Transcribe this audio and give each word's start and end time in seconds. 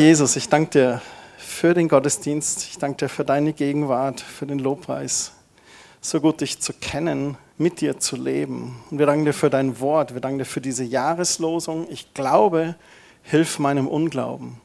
Jesus, 0.00 0.34
ich 0.36 0.48
danke 0.48 0.70
dir 0.70 1.02
für 1.36 1.74
den 1.74 1.86
Gottesdienst. 1.86 2.66
Ich 2.70 2.78
danke 2.78 3.04
dir 3.04 3.08
für 3.10 3.22
deine 3.22 3.52
Gegenwart, 3.52 4.22
für 4.22 4.46
den 4.46 4.58
Lobpreis. 4.58 5.32
So 6.00 6.22
gut, 6.22 6.40
dich 6.40 6.58
zu 6.58 6.72
kennen, 6.72 7.36
mit 7.58 7.82
dir 7.82 7.98
zu 7.98 8.16
leben. 8.16 8.82
Und 8.90 8.98
wir 8.98 9.04
danken 9.04 9.26
dir 9.26 9.34
für 9.34 9.50
dein 9.50 9.78
Wort. 9.78 10.14
Wir 10.14 10.22
danken 10.22 10.38
dir 10.38 10.46
für 10.46 10.62
diese 10.62 10.84
Jahreslosung. 10.84 11.86
Ich 11.90 12.14
glaube, 12.14 12.76
hilf 13.24 13.58
meinem 13.58 13.86
Unglauben. 13.86 14.58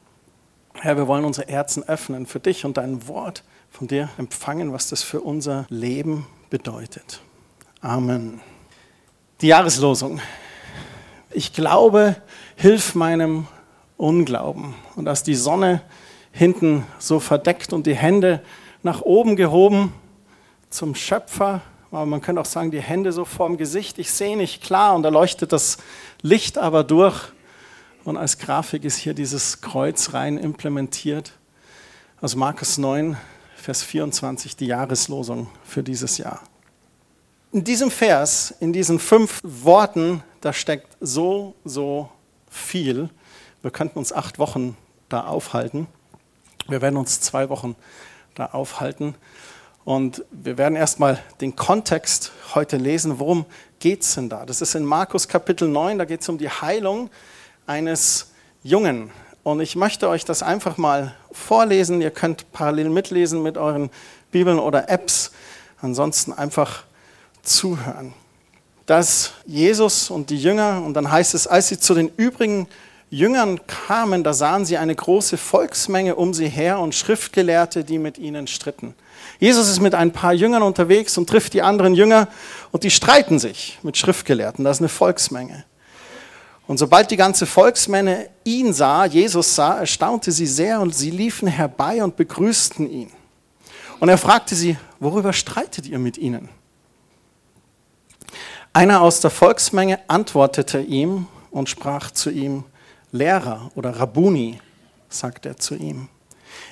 Herr, 0.75 0.95
wir 0.95 1.05
wollen 1.05 1.25
unsere 1.25 1.51
Herzen 1.51 1.83
öffnen 1.83 2.27
für 2.27 2.39
dich 2.39 2.63
und 2.63 2.77
dein 2.77 3.05
Wort 3.09 3.43
von 3.69 3.87
dir 3.87 4.07
empfangen, 4.17 4.71
was 4.71 4.87
das 4.87 5.03
für 5.03 5.19
unser 5.19 5.65
Leben 5.67 6.27
bedeutet. 6.49 7.19
Amen. 7.81 8.39
Die 9.41 9.47
Jahreslosung. 9.47 10.21
Ich 11.29 11.51
glaube, 11.51 12.15
hilf 12.55 12.95
meinem 12.95 13.47
Unglauben. 13.97 14.75
Und 14.95 15.07
als 15.07 15.23
die 15.23 15.35
Sonne 15.35 15.81
hinten 16.31 16.85
so 16.99 17.19
verdeckt 17.19 17.73
und 17.73 17.87
die 17.87 17.95
Hände 17.95 18.41
nach 18.83 19.01
oben 19.01 19.35
gehoben 19.35 19.93
zum 20.69 20.95
Schöpfer, 20.95 21.61
aber 21.91 22.05
man 22.05 22.21
könnte 22.21 22.41
auch 22.41 22.45
sagen, 22.45 22.71
die 22.71 22.81
Hände 22.81 23.13
so 23.13 23.23
vorm 23.23 23.55
Gesicht. 23.55 23.99
Ich 23.99 24.11
sehe 24.11 24.35
nicht 24.35 24.61
klar 24.61 24.95
und 24.95 25.03
da 25.03 25.09
leuchtet 25.09 25.53
das 25.53 25.77
Licht 26.21 26.57
aber 26.57 26.83
durch. 26.83 27.31
Und 28.03 28.17
als 28.17 28.37
Grafik 28.37 28.83
ist 28.83 28.97
hier 28.97 29.13
dieses 29.13 29.61
Kreuz 29.61 30.13
rein 30.13 30.37
implementiert. 30.37 31.31
Aus 32.19 32.35
Markus 32.35 32.77
9, 32.77 33.15
Vers 33.55 33.81
24, 33.83 34.57
die 34.57 34.67
Jahreslosung 34.67 35.47
für 35.63 35.83
dieses 35.83 36.17
Jahr. 36.17 36.41
In 37.53 37.63
diesem 37.63 37.89
Vers, 37.89 38.53
in 38.59 38.73
diesen 38.73 38.99
fünf 38.99 39.39
Worten, 39.43 40.21
da 40.41 40.51
steckt 40.51 40.97
so, 40.99 41.55
so 41.63 42.09
viel. 42.49 43.09
Wir 43.65 43.71
könnten 43.71 43.97
uns 43.97 44.13
acht 44.13 44.37
Wochen 44.37 44.77
da 45.09 45.25
aufhalten. 45.25 45.87
Wir 46.67 46.83
werden 46.83 46.97
uns 46.97 47.19
zwei 47.19 47.49
Wochen 47.49 47.75
da 48.35 48.45
aufhalten. 48.51 49.15
Und 49.85 50.23
wir 50.29 50.59
werden 50.59 50.75
erstmal 50.75 51.17
den 51.41 51.55
Kontext 51.55 52.31
heute 52.53 52.77
lesen. 52.77 53.17
Worum 53.17 53.47
geht 53.79 54.03
es 54.03 54.13
denn 54.13 54.29
da? 54.29 54.45
Das 54.45 54.61
ist 54.61 54.75
in 54.75 54.85
Markus 54.85 55.27
Kapitel 55.27 55.67
9, 55.67 55.97
da 55.97 56.05
geht 56.05 56.21
es 56.21 56.29
um 56.29 56.37
die 56.37 56.47
Heilung 56.47 57.09
eines 57.65 58.33
Jungen. 58.61 59.09
Und 59.41 59.61
ich 59.61 59.75
möchte 59.75 60.09
euch 60.09 60.25
das 60.25 60.43
einfach 60.43 60.77
mal 60.77 61.15
vorlesen. 61.31 62.01
Ihr 62.01 62.11
könnt 62.11 62.51
parallel 62.51 62.91
mitlesen 62.91 63.41
mit 63.41 63.57
euren 63.57 63.89
Bibeln 64.29 64.59
oder 64.59 64.89
Apps. 64.89 65.31
Ansonsten 65.81 66.33
einfach 66.33 66.83
zuhören. 67.41 68.13
Dass 68.85 69.31
Jesus 69.47 70.11
und 70.11 70.29
die 70.29 70.37
Jünger, 70.37 70.83
und 70.85 70.93
dann 70.93 71.09
heißt 71.09 71.33
es, 71.33 71.47
als 71.47 71.69
sie 71.69 71.79
zu 71.79 71.95
den 71.95 72.09
übrigen 72.15 72.67
Jüngern 73.09 73.59
kamen, 73.67 74.23
da 74.23 74.33
sahen 74.33 74.65
sie 74.65 74.77
eine 74.77 74.95
große 74.95 75.37
Volksmenge 75.37 76.15
um 76.15 76.33
sie 76.33 76.49
her 76.49 76.79
und 76.79 76.95
Schriftgelehrte, 76.95 77.83
die 77.83 77.97
mit 77.97 78.17
ihnen 78.17 78.47
stritten. 78.47 78.95
Jesus 79.39 79.69
ist 79.69 79.79
mit 79.79 79.95
ein 79.95 80.11
paar 80.11 80.33
Jüngern 80.33 80.63
unterwegs 80.63 81.17
und 81.17 81.29
trifft 81.29 81.53
die 81.53 81.61
anderen 81.61 81.93
Jünger 81.93 82.27
und 82.71 82.83
die 82.83 82.91
streiten 82.91 83.39
sich 83.39 83.79
mit 83.83 83.97
Schriftgelehrten. 83.97 84.65
Das 84.65 84.77
ist 84.77 84.81
eine 84.81 84.89
Volksmenge. 84.89 85.65
Und 86.67 86.79
sobald 86.79 87.11
die 87.11 87.17
ganze 87.17 87.45
Volksmenge 87.45 88.27
ihn 88.43 88.73
sah, 88.73 89.05
Jesus 89.05 89.55
sah, 89.55 89.79
erstaunte 89.79 90.31
sie 90.31 90.47
sehr 90.47 90.81
und 90.81 90.95
sie 90.95 91.11
liefen 91.11 91.47
herbei 91.47 92.03
und 92.03 92.15
begrüßten 92.15 92.89
ihn. 92.89 93.11
Und 93.99 94.09
er 94.09 94.17
fragte 94.17 94.55
sie, 94.55 94.77
worüber 94.99 95.31
streitet 95.31 95.85
ihr 95.85 95.99
mit 95.99 96.17
ihnen? 96.17 96.49
Einer 98.73 99.01
aus 99.01 99.21
der 99.21 99.31
Volksmenge 99.31 99.99
antwortete 100.07 100.81
ihm 100.81 101.27
und 101.51 101.69
sprach 101.69 102.11
zu 102.11 102.29
ihm, 102.29 102.65
Lehrer 103.15 103.71
oder 103.75 103.91
Rabuni, 103.91 104.59
sagt 105.09 105.45
er 105.45 105.57
zu 105.57 105.75
ihm. 105.75 106.09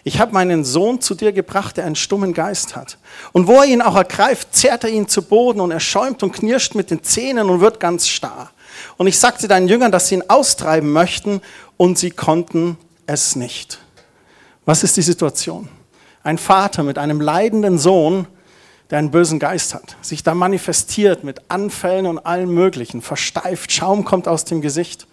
Ich 0.04 0.20
habe 0.20 0.34
meinen 0.34 0.66
Sohn 0.66 1.00
zu 1.00 1.16
dir 1.16 1.32
gebracht, 1.32 1.78
der 1.78 1.86
einen 1.86 1.96
stummen 1.96 2.34
Geist 2.34 2.76
hat. 2.76 2.98
Und 3.32 3.48
wo 3.48 3.54
er 3.54 3.66
ihn 3.66 3.82
auch 3.82 3.96
ergreift, 3.96 4.54
zerrt 4.54 4.84
er 4.84 4.90
ihn 4.90 5.08
zu 5.08 5.22
Boden 5.22 5.62
und 5.62 5.72
er 5.72 5.80
schäumt 5.80 6.24
und 6.24 6.34
knirscht 6.34 6.76
mit 6.76 6.92
den 6.92 7.04
Zähnen 7.04 7.50
und 7.50 7.62
wird 7.62 7.80
ganz 7.80 8.08
starr. 8.08 8.52
Und 8.98 9.08
ich 9.08 9.18
sagte 9.18 9.48
deinen 9.48 9.68
Jüngern, 9.68 9.92
dass 9.92 10.10
sie 10.10 10.16
ihn 10.16 10.30
austreiben 10.30 10.92
möchten 10.92 11.42
und 11.78 11.98
sie 11.98 12.12
konnten 12.12 12.78
es 13.06 13.36
nicht. 13.36 13.80
Was 14.66 14.84
ist 14.84 14.98
die 14.98 15.02
Situation? 15.02 15.70
Ein 16.24 16.38
Vater 16.38 16.84
mit 16.84 16.98
einem 16.98 17.22
leidenden 17.22 17.78
Sohn, 17.78 18.28
der 18.90 19.00
einen 19.00 19.12
bösen 19.12 19.40
Geist 19.40 19.74
hat, 19.74 19.96
sich 20.02 20.24
da 20.24 20.34
manifestiert 20.34 21.24
mit 21.24 21.42
Anfällen 21.50 22.06
und 22.06 22.20
allem 22.20 22.54
Möglichen, 22.54 23.02
versteift, 23.02 23.72
Schaum 23.72 24.04
kommt 24.06 24.28
aus 24.28 24.46
dem 24.46 24.62
Gesicht. 24.62 25.08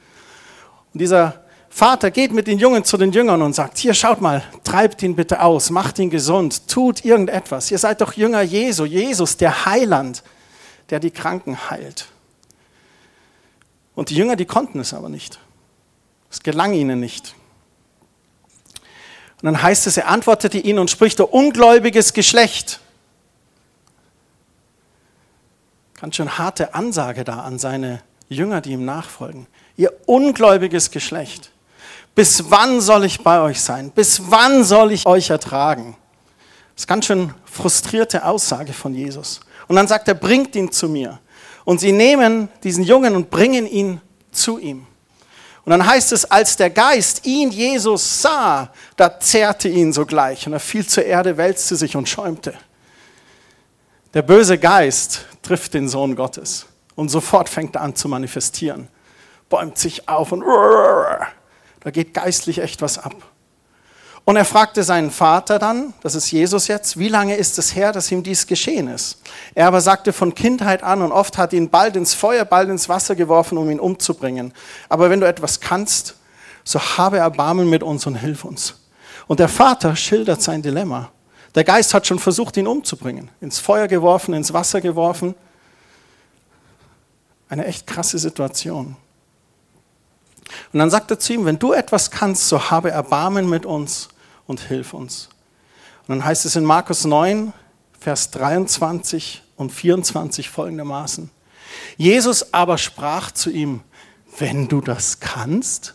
Und 0.93 1.01
dieser 1.01 1.45
Vater 1.69 2.11
geht 2.11 2.33
mit 2.33 2.49
den 2.49 2.59
Jungen 2.59 2.85
zu 2.85 2.97
den 2.97 3.13
Jüngern 3.13 3.43
und 3.43 3.55
sagt, 3.55 3.79
hier 3.79 3.95
schaut 3.95 4.21
mal, 4.21 4.43
treibt 4.65 5.03
ihn 5.03 5.15
bitte 5.15 5.41
aus, 5.41 5.71
macht 5.71 5.99
ihn 6.01 6.11
gesund, 6.11 6.67
tut 6.69 7.05
irgendetwas. 7.05 7.71
Ihr 7.71 7.79
seid 7.79 8.01
doch 8.01 8.15
Jünger 8.15 8.43
Jesu, 8.43 8.85
Jesus, 8.85 9.37
der 9.37 9.67
Heiland, 9.67 10.25
der 10.91 10.99
die 10.99 11.13
Kranken 11.13 11.71
heilt. 11.71 12.07
Und 13.95 14.11
die 14.11 14.17
Jünger, 14.17 14.35
die 14.35 14.47
konnten 14.47 14.81
es 14.81 14.93
aber 14.93 15.09
nicht. 15.09 15.39
Es 16.29 16.43
gelang 16.43 16.73
ihnen 16.73 16.99
nicht. 16.99 17.35
Und 19.41 19.47
dann 19.47 19.63
heißt 19.63 19.87
es, 19.87 19.97
er 19.97 20.09
antwortete 20.09 20.59
ihnen 20.59 20.81
und 20.81 20.91
spricht, 20.91 21.19
der 21.21 21.33
ungläubiges 21.33 22.13
Geschlecht. 22.13 22.81
Ganz 26.01 26.17
schön 26.17 26.37
harte 26.37 26.75
Ansage 26.75 27.25
da 27.25 27.41
an 27.41 27.59
seine 27.59 28.03
Jünger, 28.29 28.61
die 28.61 28.73
ihm 28.73 28.85
nachfolgen 28.85 29.47
ihr 29.81 29.93
ungläubiges 30.05 30.91
Geschlecht. 30.91 31.51
Bis 32.15 32.51
wann 32.51 32.83
soll 32.83 33.07
ich 33.07 33.23
bei 33.23 33.41
euch 33.41 33.63
sein? 33.63 33.91
Bis 33.91 34.21
wann 34.31 34.63
soll 34.63 34.93
ich 34.93 35.07
euch 35.07 35.31
ertragen? 35.31 35.97
Das 36.75 36.83
ist 36.83 36.87
ganz 36.87 37.07
schön 37.07 37.33
frustrierte 37.47 38.25
Aussage 38.27 38.75
von 38.75 38.95
Jesus. 38.95 39.41
Und 39.69 39.77
dann 39.77 39.89
sagt 39.89 40.07
er, 40.09 40.15
bringt 40.15 40.55
ihn 40.55 40.71
zu 40.71 40.89
mir. 40.89 41.19
Und 41.65 41.81
sie 41.81 41.93
nehmen 41.93 42.51
diesen 42.63 42.85
Jungen 42.85 43.15
und 43.17 43.31
bringen 43.31 43.67
ihn 43.67 44.03
zu 44.33 44.59
ihm. 44.59 44.87
Und 45.65 45.71
dann 45.71 45.87
heißt 45.87 46.13
es, 46.13 46.27
als 46.27 46.57
der 46.57 46.69
Geist 46.69 47.25
ihn, 47.25 47.51
Jesus, 47.51 48.21
sah, 48.21 48.71
da 48.97 49.19
zerrte 49.19 49.69
ihn 49.69 49.93
sogleich 49.93 50.47
und 50.47 50.53
er 50.53 50.61
fiel 50.61 50.87
zur 50.87 51.05
Erde, 51.05 51.37
wälzte 51.37 51.77
sich 51.77 51.97
und 51.97 52.09
schäumte. 52.09 52.55
Der 54.13 54.23
böse 54.23 54.59
Geist 54.59 55.25
trifft 55.43 55.73
den 55.73 55.89
Sohn 55.89 56.17
Gottes 56.17 56.67
und 56.97 57.09
sofort 57.09 57.49
fängt 57.49 57.77
er 57.77 57.83
an 57.83 57.95
zu 57.95 58.09
manifestieren 58.09 58.89
bäumt 59.51 59.77
sich 59.77 60.09
auf 60.09 60.33
und 60.33 60.43
da 60.43 61.91
geht 61.91 62.15
geistlich 62.15 62.61
echt 62.61 62.81
was 62.81 62.99
ab. 62.99 63.15
Und 64.25 64.37
er 64.37 64.45
fragte 64.45 64.85
seinen 64.85 65.11
Vater 65.11 65.59
dann, 65.59 65.93
das 66.03 66.15
ist 66.15 66.31
Jesus 66.31 66.69
jetzt, 66.69 66.99
wie 66.99 67.09
lange 67.09 67.37
ist 67.37 67.59
es 67.59 67.75
her, 67.75 67.91
dass 67.91 68.13
ihm 68.13 68.23
dies 68.23 68.47
geschehen 68.47 68.87
ist? 68.89 69.23
Er 69.55 69.67
aber 69.67 69.81
sagte 69.81 70.13
von 70.13 70.35
Kindheit 70.35 70.83
an 70.83 71.03
und 71.03 71.11
oft 71.11 71.37
hat 71.37 71.53
ihn 71.53 71.69
bald 71.69 71.97
ins 71.97 72.15
Feuer, 72.15 72.45
bald 72.45 72.69
ins 72.69 72.89
Wasser 72.89 73.17
geworfen, 73.17 73.59
um 73.59 73.69
ihn 73.71 73.81
umzubringen. 73.81 74.53
Aber 74.89 75.11
wenn 75.11 75.21
du 75.21 75.27
etwas 75.27 75.61
kannst, 75.61 76.17
so 76.65 76.81
habe 76.81 77.19
Erbarmen 77.19 77.69
mit 77.69 77.83
uns 77.83 78.07
und 78.07 78.15
hilf 78.15 78.45
uns. 78.45 78.75
Und 79.27 79.41
der 79.41 79.49
Vater 79.49 79.97
schildert 79.97 80.43
sein 80.43 80.63
Dilemma. 80.63 81.11
Der 81.55 81.65
Geist 81.65 81.95
hat 81.95 82.07
schon 82.07 82.19
versucht, 82.19 82.57
ihn 82.57 82.69
umzubringen. 82.69 83.31
Ins 83.41 83.59
Feuer 83.59 83.89
geworfen, 83.89 84.35
ins 84.35 84.53
Wasser 84.53 84.81
geworfen. 84.81 85.35
Eine 87.49 87.65
echt 87.65 87.87
krasse 87.87 88.19
Situation. 88.19 88.97
Und 90.73 90.79
dann 90.79 90.91
sagt 90.91 91.11
er 91.11 91.19
zu 91.19 91.33
ihm, 91.33 91.45
wenn 91.45 91.59
du 91.59 91.73
etwas 91.73 92.11
kannst, 92.11 92.49
so 92.49 92.71
habe 92.71 92.91
Erbarmen 92.91 93.49
mit 93.49 93.67
uns 93.67 94.09
und 94.47 94.61
hilf 94.61 94.95
uns. 94.95 95.29
Und 96.07 96.17
dann 96.17 96.25
heißt 96.25 96.45
es 96.45 96.57
in 96.57 96.65
Markus 96.65 97.05
9, 97.05 97.53
Vers 97.99 98.31
23 98.31 99.43
und 99.57 99.71
24 99.71 100.49
folgendermaßen. 100.49 101.31
Jesus 101.97 102.55
aber 102.55 102.79
sprach 102.79 103.31
zu 103.31 103.51
ihm, 103.51 103.83
wenn 104.39 104.69
du 104.69 104.81
das 104.81 105.21
kannst, 105.21 105.95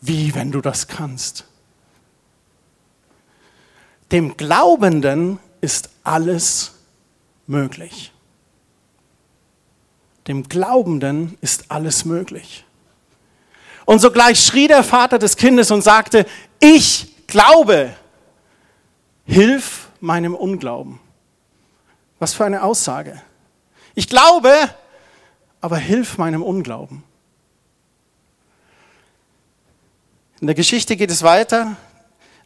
wie 0.00 0.34
wenn 0.34 0.50
du 0.52 0.60
das 0.60 0.88
kannst? 0.88 1.44
Dem 4.10 4.36
Glaubenden 4.36 5.38
ist 5.60 5.90
alles 6.02 6.72
möglich. 7.46 8.12
Dem 10.28 10.48
Glaubenden 10.48 11.36
ist 11.40 11.70
alles 11.70 12.04
möglich. 12.04 12.64
Und 13.86 14.00
sogleich 14.00 14.44
schrie 14.44 14.68
der 14.68 14.84
Vater 14.84 15.18
des 15.18 15.36
Kindes 15.36 15.70
und 15.70 15.80
sagte, 15.80 16.26
ich 16.60 17.26
glaube, 17.26 17.94
hilf 19.24 19.88
meinem 20.00 20.34
Unglauben. 20.34 21.00
Was 22.18 22.34
für 22.34 22.44
eine 22.44 22.62
Aussage. 22.62 23.22
Ich 23.94 24.08
glaube, 24.08 24.54
aber 25.60 25.78
hilf 25.78 26.18
meinem 26.18 26.42
Unglauben. 26.42 27.02
In 30.40 30.46
der 30.46 30.54
Geschichte 30.54 30.96
geht 30.96 31.10
es 31.10 31.22
weiter. 31.22 31.76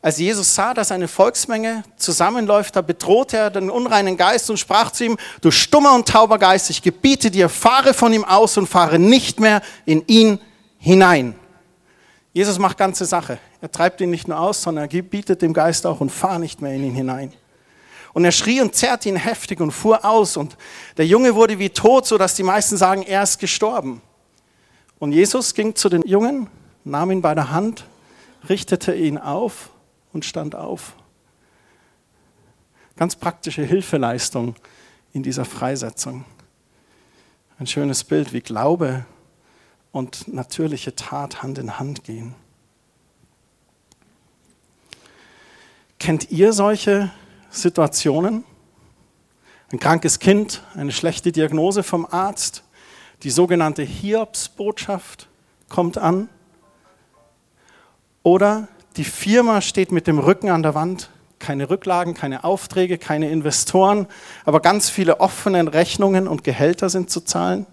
Als 0.02 0.18
Jesus 0.18 0.52
sah, 0.52 0.74
dass 0.74 0.90
eine 0.90 1.06
Volksmenge 1.06 1.84
zusammenläuft, 1.96 2.74
da 2.74 2.82
bedrohte 2.82 3.36
er 3.36 3.50
den 3.50 3.70
unreinen 3.70 4.16
Geist 4.16 4.50
und 4.50 4.58
sprach 4.58 4.90
zu 4.90 5.04
ihm, 5.04 5.16
du 5.40 5.52
stummer 5.52 5.94
und 5.94 6.08
tauber 6.08 6.38
Geist, 6.38 6.70
ich 6.70 6.82
gebiete 6.82 7.30
dir, 7.30 7.48
fahre 7.48 7.94
von 7.94 8.12
ihm 8.12 8.24
aus 8.24 8.56
und 8.56 8.66
fahre 8.66 8.98
nicht 8.98 9.38
mehr 9.38 9.62
in 9.86 10.04
ihn 10.08 10.40
hinein. 10.78 11.36
Jesus 12.32 12.58
macht 12.58 12.78
ganze 12.78 13.04
Sache. 13.04 13.38
Er 13.60 13.70
treibt 13.70 14.00
ihn 14.00 14.10
nicht 14.10 14.26
nur 14.26 14.40
aus, 14.40 14.60
sondern 14.60 14.84
er 14.84 14.88
gebietet 14.88 15.40
dem 15.40 15.52
Geist 15.52 15.86
auch 15.86 16.00
und 16.00 16.10
fahr 16.10 16.40
nicht 16.40 16.60
mehr 16.60 16.72
in 16.72 16.82
ihn 16.82 16.94
hinein. 16.94 17.32
Und 18.12 18.24
er 18.24 18.32
schrie 18.32 18.60
und 18.60 18.74
zerrte 18.74 19.08
ihn 19.08 19.16
heftig 19.16 19.60
und 19.60 19.70
fuhr 19.70 20.04
aus. 20.04 20.36
Und 20.36 20.56
der 20.96 21.06
Junge 21.06 21.36
wurde 21.36 21.60
wie 21.60 21.70
tot, 21.70 22.06
sodass 22.06 22.34
die 22.34 22.42
meisten 22.42 22.76
sagen, 22.76 23.02
er 23.02 23.22
ist 23.22 23.38
gestorben. 23.38 24.02
Und 24.98 25.12
Jesus 25.12 25.54
ging 25.54 25.76
zu 25.76 25.88
den 25.88 26.02
Jungen, 26.02 26.48
nahm 26.82 27.12
ihn 27.12 27.22
bei 27.22 27.36
der 27.36 27.50
Hand, 27.50 27.84
richtete 28.48 28.94
ihn 28.94 29.16
auf 29.16 29.70
und 30.12 30.24
stand 30.24 30.54
auf. 30.54 30.94
Ganz 32.96 33.16
praktische 33.16 33.62
Hilfeleistung 33.62 34.54
in 35.12 35.22
dieser 35.22 35.44
Freisetzung. 35.44 36.24
Ein 37.58 37.66
schönes 37.66 38.04
Bild, 38.04 38.32
wie 38.32 38.40
Glaube 38.40 39.06
und 39.92 40.28
natürliche 40.28 40.94
Tat 40.94 41.42
Hand 41.42 41.58
in 41.58 41.78
Hand 41.78 42.04
gehen. 42.04 42.34
Kennt 45.98 46.30
ihr 46.30 46.52
solche 46.52 47.12
Situationen? 47.50 48.44
Ein 49.70 49.78
krankes 49.78 50.18
Kind, 50.18 50.62
eine 50.74 50.92
schlechte 50.92 51.32
Diagnose 51.32 51.82
vom 51.82 52.06
Arzt, 52.10 52.64
die 53.22 53.30
sogenannte 53.30 53.82
Hiobsbotschaft 53.82 55.28
kommt 55.68 55.96
an. 55.96 56.28
Oder 58.22 58.68
die 58.96 59.04
Firma 59.04 59.60
steht 59.60 59.92
mit 59.92 60.06
dem 60.06 60.18
Rücken 60.18 60.50
an 60.50 60.62
der 60.62 60.74
Wand, 60.74 61.10
keine 61.38 61.70
Rücklagen, 61.70 62.14
keine 62.14 62.44
Aufträge, 62.44 62.98
keine 62.98 63.30
Investoren, 63.30 64.06
aber 64.44 64.60
ganz 64.60 64.90
viele 64.90 65.20
offene 65.20 65.72
Rechnungen 65.72 66.28
und 66.28 66.44
Gehälter 66.44 66.88
sind 66.88 67.10
zu 67.10 67.20
zahlen. 67.20 67.66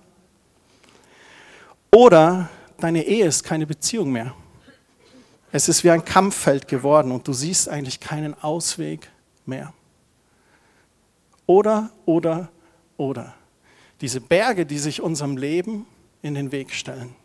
Oder 1.92 2.50
deine 2.80 3.04
Ehe 3.04 3.26
ist 3.26 3.44
keine 3.44 3.68
Beziehung 3.68 4.12
mehr. 4.12 4.34
Es 5.52 5.68
ist 5.68 5.84
wie 5.84 5.92
ein 5.92 6.06
Kampffeld 6.06 6.68
geworden 6.68 7.12
und 7.12 7.28
du 7.28 7.34
siehst 7.34 7.70
eigentlich 7.70 8.00
keinen 8.00 8.36
Ausweg 8.42 9.10
mehr. 9.46 9.74
Oder, 11.46 11.90
oder, 12.06 12.50
oder. 12.98 13.34
Diese 14.02 14.22
Berge, 14.22 14.66
die 14.66 14.78
sich 14.78 15.02
unserem 15.02 15.38
Leben 15.38 15.88
in 16.22 16.36
den 16.36 16.52
Weg 16.52 16.72
stellen. 16.72 17.16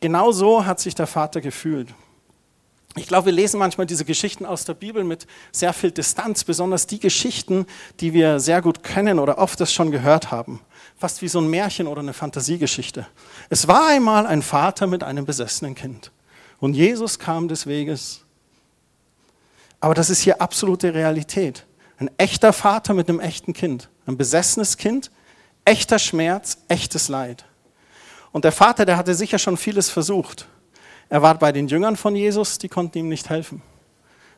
Genau 0.00 0.32
so 0.32 0.66
hat 0.66 0.80
sich 0.80 0.94
der 0.94 1.06
Vater 1.06 1.40
gefühlt. 1.40 1.94
Ich 2.98 3.06
glaube, 3.06 3.26
wir 3.26 3.32
lesen 3.32 3.58
manchmal 3.58 3.86
diese 3.86 4.06
Geschichten 4.06 4.46
aus 4.46 4.64
der 4.64 4.72
Bibel 4.72 5.04
mit 5.04 5.26
sehr 5.52 5.74
viel 5.74 5.90
Distanz, 5.90 6.44
besonders 6.44 6.86
die 6.86 6.98
Geschichten, 6.98 7.66
die 8.00 8.14
wir 8.14 8.40
sehr 8.40 8.62
gut 8.62 8.82
kennen 8.82 9.18
oder 9.18 9.36
oft 9.36 9.60
das 9.60 9.70
schon 9.70 9.90
gehört 9.90 10.30
haben. 10.30 10.60
Fast 10.96 11.20
wie 11.20 11.28
so 11.28 11.38
ein 11.38 11.50
Märchen 11.50 11.88
oder 11.88 12.00
eine 12.00 12.14
Fantasiegeschichte. 12.14 13.06
Es 13.50 13.68
war 13.68 13.88
einmal 13.88 14.26
ein 14.26 14.40
Vater 14.40 14.86
mit 14.86 15.04
einem 15.04 15.26
besessenen 15.26 15.74
Kind. 15.74 16.10
Und 16.58 16.72
Jesus 16.72 17.18
kam 17.18 17.48
des 17.48 17.66
Weges. 17.66 18.22
Aber 19.78 19.92
das 19.92 20.08
ist 20.08 20.22
hier 20.22 20.40
absolute 20.40 20.94
Realität. 20.94 21.66
Ein 21.98 22.10
echter 22.16 22.54
Vater 22.54 22.94
mit 22.94 23.10
einem 23.10 23.20
echten 23.20 23.52
Kind. 23.52 23.90
Ein 24.06 24.16
besessenes 24.16 24.78
Kind, 24.78 25.10
echter 25.66 25.98
Schmerz, 25.98 26.58
echtes 26.68 27.08
Leid. 27.08 27.44
Und 28.32 28.46
der 28.46 28.52
Vater, 28.52 28.86
der 28.86 28.96
hatte 28.96 29.14
sicher 29.14 29.38
schon 29.38 29.58
vieles 29.58 29.90
versucht. 29.90 30.48
Er 31.08 31.22
war 31.22 31.38
bei 31.38 31.52
den 31.52 31.68
Jüngern 31.68 31.96
von 31.96 32.16
Jesus, 32.16 32.58
die 32.58 32.68
konnten 32.68 32.98
ihm 32.98 33.08
nicht 33.08 33.30
helfen. 33.30 33.62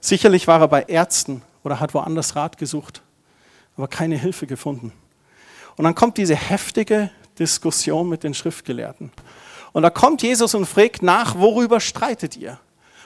Sicherlich 0.01 0.47
war 0.47 0.61
er 0.61 0.69
bei 0.69 0.83
Ärzten 0.83 1.43
oder 1.65 1.81
hat 1.81 1.95
woanders 1.95 2.37
Rat 2.37 2.59
gesucht, 2.59 3.03
aber 3.77 3.89
keine 3.89 4.17
Hilfe 4.17 4.47
gefunden. 4.47 4.93
Und 5.77 5.85
dann 5.85 5.95
kommt 5.95 6.19
diese 6.19 6.37
heftige 6.37 7.11
Diskussion 7.39 8.09
mit 8.09 8.23
den 8.25 8.35
Schriftgelehrten. 8.35 9.13
Und 9.73 9.83
da 9.83 9.91
kommt 9.91 10.23
Jesus 10.23 10.55
und 10.55 10.67
fragt 10.67 11.03
nach, 11.03 11.39
worüber 11.39 11.81
streitet 11.81 12.37
ihr? 12.37 12.59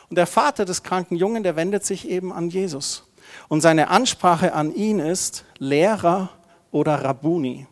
Und 0.08 0.16
der 0.16 0.26
Vater 0.26 0.64
des 0.64 0.82
kranken 0.82 1.16
Jungen, 1.16 1.42
der 1.42 1.56
wendet 1.56 1.84
sich 1.84 2.08
eben 2.08 2.32
an 2.32 2.50
Jesus. 2.50 3.04
Und 3.48 3.60
seine 3.60 3.88
Ansprache 3.88 4.52
an 4.52 4.74
ihn 4.74 4.98
ist 4.98 5.44
Lehrer 5.58 6.30
oder 6.70 7.02
Rabuni. 7.02 7.66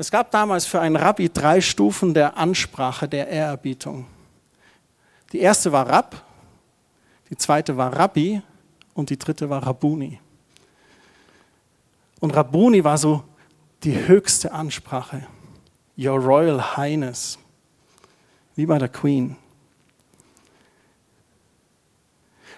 Es 0.00 0.10
gab 0.10 0.30
damals 0.30 0.64
für 0.64 0.80
einen 0.80 0.96
Rabbi 0.96 1.28
drei 1.28 1.60
Stufen 1.60 2.14
der 2.14 2.38
Ansprache, 2.38 3.06
der 3.06 3.28
Ehrerbietung. 3.28 4.06
Die 5.30 5.40
erste 5.40 5.72
war 5.72 5.90
Rab, 5.90 6.24
die 7.28 7.36
zweite 7.36 7.76
war 7.76 7.94
Rabbi 7.94 8.40
und 8.94 9.10
die 9.10 9.18
dritte 9.18 9.50
war 9.50 9.62
Rabuni. 9.62 10.18
Und 12.18 12.34
Rabuni 12.34 12.82
war 12.82 12.96
so 12.96 13.24
die 13.82 13.94
höchste 13.94 14.52
Ansprache. 14.52 15.26
Your 15.98 16.18
Royal 16.18 16.78
Highness. 16.78 17.38
Wie 18.56 18.64
bei 18.64 18.78
der 18.78 18.88
Queen. 18.88 19.36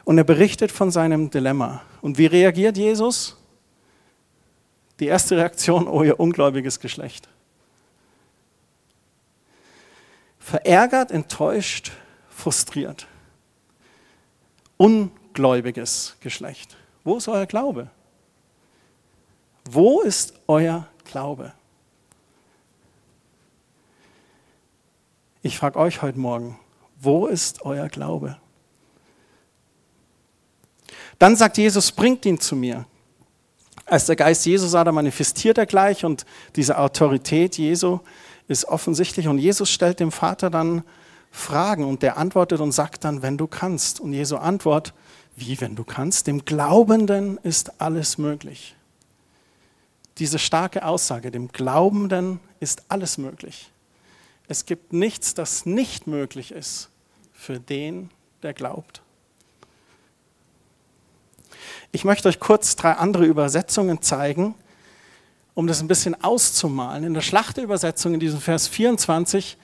Und 0.05 0.17
er 0.17 0.23
berichtet 0.23 0.71
von 0.71 0.93
seinem 0.93 1.29
Dilemma. 1.29 1.83
Und 2.03 2.19
wie 2.19 2.27
reagiert 2.27 2.77
Jesus? 2.77 3.37
Die 5.01 5.07
erste 5.07 5.37
Reaktion, 5.37 5.89
oh 5.89 6.05
ihr 6.05 6.21
ungläubiges 6.21 6.79
Geschlecht. 6.79 7.32
Verärgert, 10.43 11.13
enttäuscht, 11.13 11.93
frustriert. 12.29 13.07
Ungläubiges 14.77 16.17
Geschlecht. 16.21 16.77
Wo 17.05 17.17
ist 17.17 17.29
euer 17.29 17.47
Glaube? 17.47 17.89
Wo 19.71 20.01
ist 20.01 20.35
euer 20.49 20.89
Glaube? 21.05 21.53
Ich 25.43 25.57
frage 25.57 25.79
euch 25.79 26.03
heute 26.03 26.19
Morgen, 26.19 26.59
wo 27.01 27.29
ist 27.29 27.63
euer 27.63 27.89
Glaube? 27.89 28.37
Dann 31.21 31.37
sagt 31.37 31.57
Jesus, 31.57 31.93
bringt 31.93 32.27
ihn 32.27 32.41
zu 32.41 32.57
mir. 32.57 32.85
Als 33.87 34.07
der 34.07 34.17
Geist 34.17 34.45
Jesu 34.45 34.67
sah, 34.67 34.83
da 34.83 34.91
manifestiert 34.91 35.59
er 35.59 35.67
gleich 35.67 36.05
und 36.05 36.27
diese 36.57 36.79
Autorität 36.79 37.59
Jesu 37.59 38.01
ist 38.49 38.67
offensichtlich. 38.67 39.29
Und 39.29 39.39
Jesus 39.39 39.71
stellt 39.71 40.01
dem 40.01 40.13
Vater 40.13 40.51
dann 40.51 40.83
Fragen 41.31 41.85
und 41.85 42.03
der 42.03 42.19
antwortet 42.19 42.61
und 42.61 42.73
sagt 42.73 43.05
dann, 43.05 43.23
wenn 43.23 43.39
du 43.39 43.47
kannst. 43.47 44.01
Und 44.01 44.13
Jesu 44.13 44.37
Antwort, 44.37 44.93
wie 45.35 45.61
wenn 45.61 45.75
du 45.75 45.85
kannst? 45.85 46.27
Dem 46.27 46.45
Glaubenden 46.45 47.39
ist 47.39 47.81
alles 47.81 48.19
möglich. 48.19 48.77
Diese 50.19 50.39
starke 50.39 50.85
Aussage, 50.85 51.31
dem 51.31 51.49
Glaubenden 51.49 52.39
ist 52.61 52.83
alles 52.89 53.17
möglich. 53.17 53.71
Es 54.47 54.67
gibt 54.67 54.93
nichts, 54.93 55.33
das 55.33 55.65
nicht 55.65 56.07
möglich 56.07 56.53
ist 56.53 56.91
für 57.33 57.59
den, 57.59 58.11
der 58.43 58.53
glaubt. 58.53 59.01
Ich 61.93 62.05
möchte 62.05 62.29
euch 62.29 62.41
kurz 62.41 62.77
drei 62.77 62.93
andere 62.93 63.25
Übersetzungen 63.25 64.03
zeigen, 64.03 64.55
um 65.55 65.67
das 65.67 65.81
ein 65.81 65.89
bisschen 65.89 66.23
auszumalen. 66.23 67.05
In 67.05 67.15
der 67.15 67.21
Schlachterübersetzung 67.21 68.15
in 68.15 68.21
diesem 68.21 68.41
Vers 68.41 68.69
24, 68.69 69.59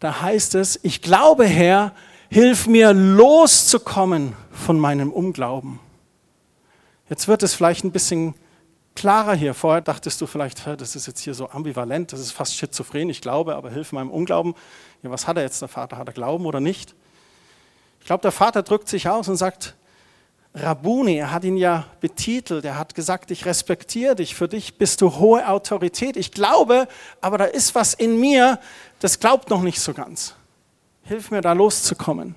da 0.00 0.20
heißt 0.20 0.54
es, 0.54 0.78
ich 0.82 1.02
glaube 1.02 1.46
Herr, 1.46 1.92
hilf 2.30 2.66
mir 2.66 2.92
loszukommen 2.92 4.34
von 4.50 4.78
meinem 4.78 5.12
Unglauben. 5.12 5.80
Jetzt 7.08 7.28
wird 7.28 7.42
es 7.42 7.54
vielleicht 7.54 7.84
ein 7.84 7.92
bisschen 7.92 8.34
klarer 8.94 9.34
hier. 9.34 9.54
Vorher 9.54 9.80
dachtest 9.80 10.20
du 10.20 10.26
vielleicht, 10.26 10.66
das 10.66 10.96
ist 10.96 11.06
jetzt 11.06 11.20
hier 11.20 11.34
so 11.34 11.50
ambivalent, 11.50 12.12
das 12.12 12.20
ist 12.20 12.32
fast 12.32 12.56
schizophren, 12.56 13.10
ich 13.10 13.20
glaube, 13.20 13.54
aber 13.54 13.70
hilf 13.70 13.92
meinem 13.92 14.10
Unglauben. 14.10 14.54
Ja, 15.02 15.10
was 15.10 15.28
hat 15.28 15.36
er 15.36 15.44
jetzt, 15.44 15.60
der 15.60 15.68
Vater? 15.68 15.98
Hat 15.98 16.08
er 16.08 16.14
Glauben 16.14 16.46
oder 16.46 16.60
nicht? 16.60 16.94
Ich 18.00 18.06
glaube, 18.06 18.22
der 18.22 18.32
Vater 18.32 18.62
drückt 18.62 18.88
sich 18.88 19.08
aus 19.08 19.28
und 19.28 19.36
sagt, 19.36 19.76
Rabuni, 20.56 21.18
er 21.18 21.32
hat 21.32 21.44
ihn 21.44 21.58
ja 21.58 21.84
betitelt, 22.00 22.64
er 22.64 22.78
hat 22.78 22.94
gesagt, 22.94 23.30
ich 23.30 23.44
respektiere 23.44 24.16
dich, 24.16 24.34
für 24.34 24.48
dich 24.48 24.78
bist 24.78 25.02
du 25.02 25.16
hohe 25.16 25.46
Autorität. 25.46 26.16
Ich 26.16 26.32
glaube, 26.32 26.88
aber 27.20 27.36
da 27.36 27.44
ist 27.44 27.74
was 27.74 27.92
in 27.92 28.18
mir, 28.18 28.58
das 29.00 29.20
glaubt 29.20 29.50
noch 29.50 29.60
nicht 29.60 29.80
so 29.80 29.92
ganz. 29.92 30.34
Hilf 31.02 31.30
mir 31.30 31.42
da 31.42 31.52
loszukommen. 31.52 32.36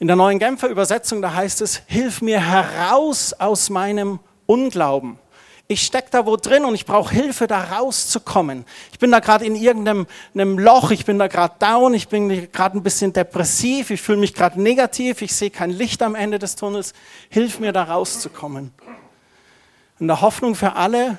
In 0.00 0.08
der 0.08 0.16
neuen 0.16 0.40
Genfer 0.40 0.68
Übersetzung, 0.68 1.22
da 1.22 1.32
heißt 1.32 1.60
es, 1.60 1.82
hilf 1.86 2.22
mir 2.22 2.40
heraus 2.40 3.32
aus 3.32 3.70
meinem 3.70 4.18
Unglauben 4.46 5.18
ich 5.70 5.82
stecke 5.82 6.08
da 6.10 6.24
wo 6.24 6.36
drin 6.36 6.64
und 6.64 6.74
ich 6.74 6.86
brauche 6.86 7.14
Hilfe, 7.14 7.46
da 7.46 7.62
rauszukommen. 7.62 8.64
Ich 8.90 8.98
bin 8.98 9.10
da 9.10 9.20
gerade 9.20 9.44
in 9.44 9.54
irgendeinem 9.54 10.06
Loch, 10.58 10.90
ich 10.90 11.04
bin 11.04 11.18
da 11.18 11.26
gerade 11.26 11.56
down, 11.58 11.92
ich 11.92 12.08
bin 12.08 12.50
gerade 12.50 12.78
ein 12.78 12.82
bisschen 12.82 13.12
depressiv, 13.12 13.90
ich 13.90 14.00
fühle 14.00 14.18
mich 14.18 14.32
gerade 14.32 14.60
negativ, 14.60 15.20
ich 15.20 15.34
sehe 15.34 15.50
kein 15.50 15.70
Licht 15.70 16.02
am 16.02 16.14
Ende 16.14 16.38
des 16.38 16.56
Tunnels. 16.56 16.94
Hilf 17.28 17.60
mir 17.60 17.72
da 17.72 17.84
rauszukommen. 17.84 18.72
In 20.00 20.06
der 20.06 20.22
Hoffnung 20.22 20.54
für 20.54 20.74
alle, 20.74 21.18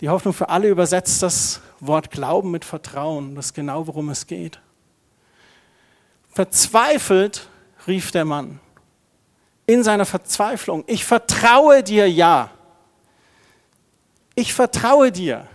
die 0.00 0.08
Hoffnung 0.08 0.32
für 0.32 0.48
alle 0.48 0.68
übersetzt 0.68 1.24
das 1.24 1.60
Wort 1.80 2.12
Glauben 2.12 2.52
mit 2.52 2.64
Vertrauen. 2.64 3.34
Das 3.34 3.46
ist 3.46 3.54
genau, 3.54 3.88
worum 3.88 4.10
es 4.10 4.28
geht. 4.28 4.60
Verzweifelt 6.32 7.48
rief 7.88 8.12
der 8.12 8.24
Mann 8.24 8.60
in 9.70 9.84
seiner 9.84 10.04
Verzweiflung, 10.04 10.82
ich 10.88 11.04
vertraue 11.04 11.84
dir 11.84 12.10
ja. 12.10 12.50
Ich 14.34 14.54
vertraue 14.54 15.12
dir. 15.12 15.46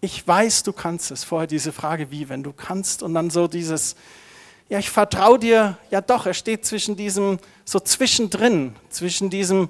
Ich 0.00 0.26
weiß, 0.26 0.62
du 0.64 0.72
kannst 0.72 1.10
es. 1.10 1.24
Vorher 1.24 1.46
diese 1.46 1.72
Frage, 1.72 2.10
wie, 2.10 2.28
wenn 2.28 2.42
du 2.42 2.52
kannst. 2.52 3.02
Und 3.02 3.14
dann 3.14 3.30
so 3.30 3.48
dieses, 3.48 3.96
ja, 4.68 4.78
ich 4.78 4.90
vertraue 4.90 5.38
dir. 5.38 5.78
Ja 5.90 6.00
doch, 6.00 6.26
er 6.26 6.34
steht 6.34 6.66
zwischen 6.66 6.96
diesem, 6.96 7.38
so 7.64 7.80
zwischendrin, 7.80 8.74
zwischen 8.90 9.30
diesem 9.30 9.68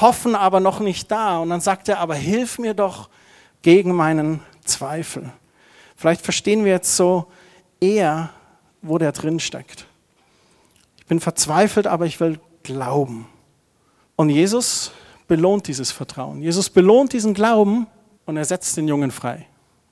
Hoffen, 0.00 0.34
aber 0.34 0.60
noch 0.60 0.80
nicht 0.80 1.10
da. 1.10 1.38
Und 1.38 1.50
dann 1.50 1.60
sagt 1.60 1.88
er, 1.88 1.98
aber 1.98 2.14
hilf 2.14 2.58
mir 2.58 2.74
doch 2.74 3.08
gegen 3.62 3.94
meinen 3.94 4.40
Zweifel. 4.64 5.30
Vielleicht 5.96 6.22
verstehen 6.22 6.64
wir 6.64 6.72
jetzt 6.72 6.96
so 6.96 7.26
eher, 7.80 8.30
wo 8.80 8.98
der 8.98 9.12
drin 9.12 9.40
steckt. 9.40 9.86
Ich 10.98 11.06
bin 11.06 11.20
verzweifelt, 11.20 11.86
aber 11.86 12.06
ich 12.06 12.20
will 12.20 12.40
glauben. 12.62 13.26
Und 14.16 14.30
Jesus 14.30 14.92
belohnt 15.32 15.66
dieses 15.66 15.90
Vertrauen. 15.90 16.42
Jesus 16.42 16.68
belohnt 16.68 17.14
diesen 17.14 17.32
Glauben 17.32 17.86
und 18.26 18.36
er 18.36 18.44
setzt 18.44 18.76
den 18.76 18.86
Jungen 18.86 19.10
frei. 19.10 19.46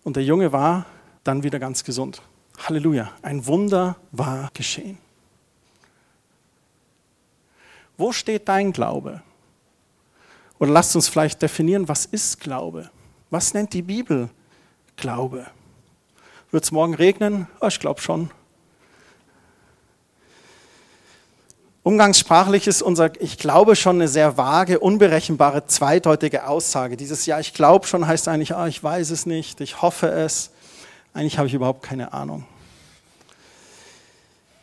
Und 0.04 0.16
der 0.16 0.22
Junge 0.22 0.52
war 0.52 0.84
dann 1.24 1.42
wieder 1.42 1.58
ganz 1.58 1.82
gesund. 1.82 2.20
Halleluja. 2.58 3.10
Ein 3.22 3.46
Wunder 3.46 3.96
war 4.12 4.50
geschehen. 4.52 4.98
Wo 7.96 8.12
steht 8.12 8.50
dein 8.50 8.70
Glaube? 8.70 9.22
Oder 10.58 10.72
lasst 10.72 10.94
uns 10.94 11.08
vielleicht 11.08 11.40
definieren, 11.40 11.88
was 11.88 12.04
ist 12.04 12.38
Glaube? 12.38 12.90
Was 13.30 13.54
nennt 13.54 13.72
die 13.72 13.80
Bibel 13.80 14.28
Glaube? 14.96 15.46
Wird 16.50 16.64
es 16.64 16.70
morgen 16.70 16.92
regnen? 16.92 17.46
Oh, 17.62 17.68
ich 17.68 17.80
glaube 17.80 18.02
schon. 18.02 18.30
Umgangssprachlich 21.82 22.66
ist 22.66 22.82
unser 22.82 23.10
Ich 23.22 23.38
glaube 23.38 23.74
schon 23.74 23.96
eine 23.96 24.08
sehr 24.08 24.36
vage, 24.36 24.80
unberechenbare, 24.80 25.66
zweideutige 25.66 26.46
Aussage. 26.46 26.98
Dieses 26.98 27.24
Ja, 27.24 27.40
ich 27.40 27.54
glaube 27.54 27.86
schon 27.86 28.06
heißt 28.06 28.28
eigentlich, 28.28 28.54
ah, 28.54 28.66
ich 28.66 28.82
weiß 28.82 29.10
es 29.10 29.24
nicht, 29.24 29.62
ich 29.62 29.80
hoffe 29.80 30.08
es. 30.08 30.50
Eigentlich 31.14 31.38
habe 31.38 31.48
ich 31.48 31.54
überhaupt 31.54 31.82
keine 31.82 32.12
Ahnung. 32.12 32.44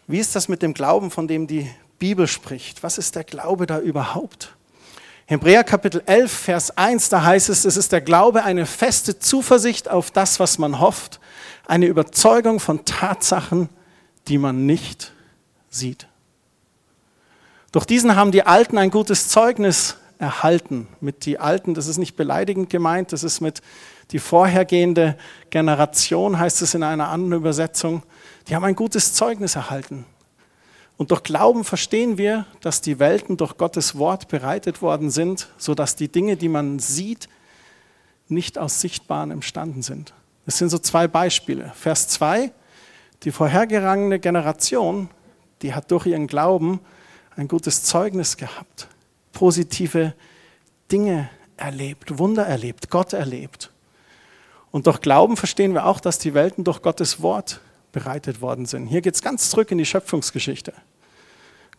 Wie 0.06 0.20
ist 0.20 0.36
das 0.36 0.48
mit 0.48 0.62
dem 0.62 0.76
Glauben, 0.76 1.10
von 1.10 1.28
dem 1.28 1.48
die 1.48 1.70
Bibel 1.98 2.28
spricht? 2.28 2.84
Was 2.84 3.00
ist 3.00 3.16
der 3.16 3.24
Glaube 3.24 3.66
da 3.66 3.80
überhaupt? 3.80 4.54
Hebräer 5.26 5.64
Kapitel 5.64 6.04
11, 6.06 6.32
Vers 6.32 6.78
1, 6.78 7.10
da 7.10 7.24
heißt 7.24 7.50
es, 7.50 7.66
es 7.66 7.76
ist 7.76 7.92
der 7.92 8.00
Glaube 8.00 8.44
eine 8.44 8.66
feste 8.66 9.20
Zuversicht 9.20 9.90
auf 9.90 10.12
das, 10.12 10.40
was 10.40 10.58
man 10.60 10.80
hofft, 10.80 11.20
eine 11.66 11.88
Überzeugung 11.88 12.62
von 12.62 12.86
Tatsachen, 12.86 13.68
die 14.30 14.38
man 14.38 14.66
nicht 14.66 15.12
sieht. 15.70 16.08
Durch 17.78 17.86
diesen 17.86 18.16
haben 18.16 18.32
die 18.32 18.42
Alten 18.42 18.80
ein 18.80 18.90
gutes 18.90 19.30
Zeugnis 19.30 19.98
erhalten. 20.18 20.88
Mit 21.00 21.28
die 21.28 21.38
Alten, 21.38 21.76
das 21.76 21.86
ist 21.86 22.00
nicht 22.00 22.16
beleidigend 22.16 22.72
gemeint, 22.72 23.14
das 23.14 23.22
ist 23.22 23.40
mit 23.40 23.62
die 24.10 24.18
vorhergehende 24.18 25.16
Generation, 25.52 26.40
heißt 26.40 26.64
es 26.64 26.74
in 26.74 26.82
einer 26.82 27.10
anderen 27.10 27.34
Übersetzung. 27.34 28.02
Die 28.48 28.56
haben 28.56 28.64
ein 28.64 28.74
gutes 28.74 29.14
Zeugnis 29.14 29.56
erhalten. 29.56 30.08
Und 30.98 31.12
durch 31.12 31.22
Glauben 31.22 31.64
verstehen 31.64 32.18
wir, 32.18 32.48
dass 32.62 32.82
die 32.82 32.98
Welten 32.98 33.38
durch 33.38 33.58
Gottes 33.58 33.96
Wort 33.96 34.28
bereitet 34.28 34.82
worden 34.82 35.12
sind, 35.12 35.48
sodass 35.60 35.96
die 35.96 36.12
Dinge, 36.12 36.36
die 36.36 36.50
man 36.50 36.80
sieht, 36.80 37.30
nicht 38.28 38.58
aus 38.58 38.82
Sichtbaren 38.82 39.30
entstanden 39.30 39.84
sind. 39.84 40.16
Das 40.48 40.58
sind 40.58 40.70
so 40.70 40.80
zwei 40.80 41.08
Beispiele. 41.08 41.72
Vers 41.76 42.08
2, 42.08 42.52
die 43.22 43.30
vorhergegangene 43.30 44.18
Generation, 44.18 45.12
die 45.62 45.76
hat 45.76 45.92
durch 45.92 46.08
ihren 46.08 46.26
Glauben 46.26 46.80
ein 47.38 47.48
gutes 47.48 47.84
Zeugnis 47.84 48.36
gehabt, 48.36 48.88
positive 49.32 50.14
Dinge 50.92 51.30
erlebt, 51.56 52.18
Wunder 52.18 52.46
erlebt, 52.46 52.90
Gott 52.90 53.14
erlebt. 53.14 53.72
Und 54.72 54.88
durch 54.88 55.00
Glauben 55.00 55.38
verstehen 55.38 55.74
wir 55.74 55.86
auch, 55.86 56.00
dass 56.00 56.20
die 56.20 56.34
Welten 56.34 56.64
durch 56.64 56.82
Gottes 56.82 57.22
Wort 57.22 57.62
bereitet 57.92 58.42
worden 58.42 58.66
sind. 58.66 58.88
Hier 58.88 59.02
geht 59.02 59.16
es 59.16 59.22
ganz 59.22 59.50
zurück 59.50 59.72
in 59.72 59.78
die 59.78 59.86
Schöpfungsgeschichte. 59.86 60.74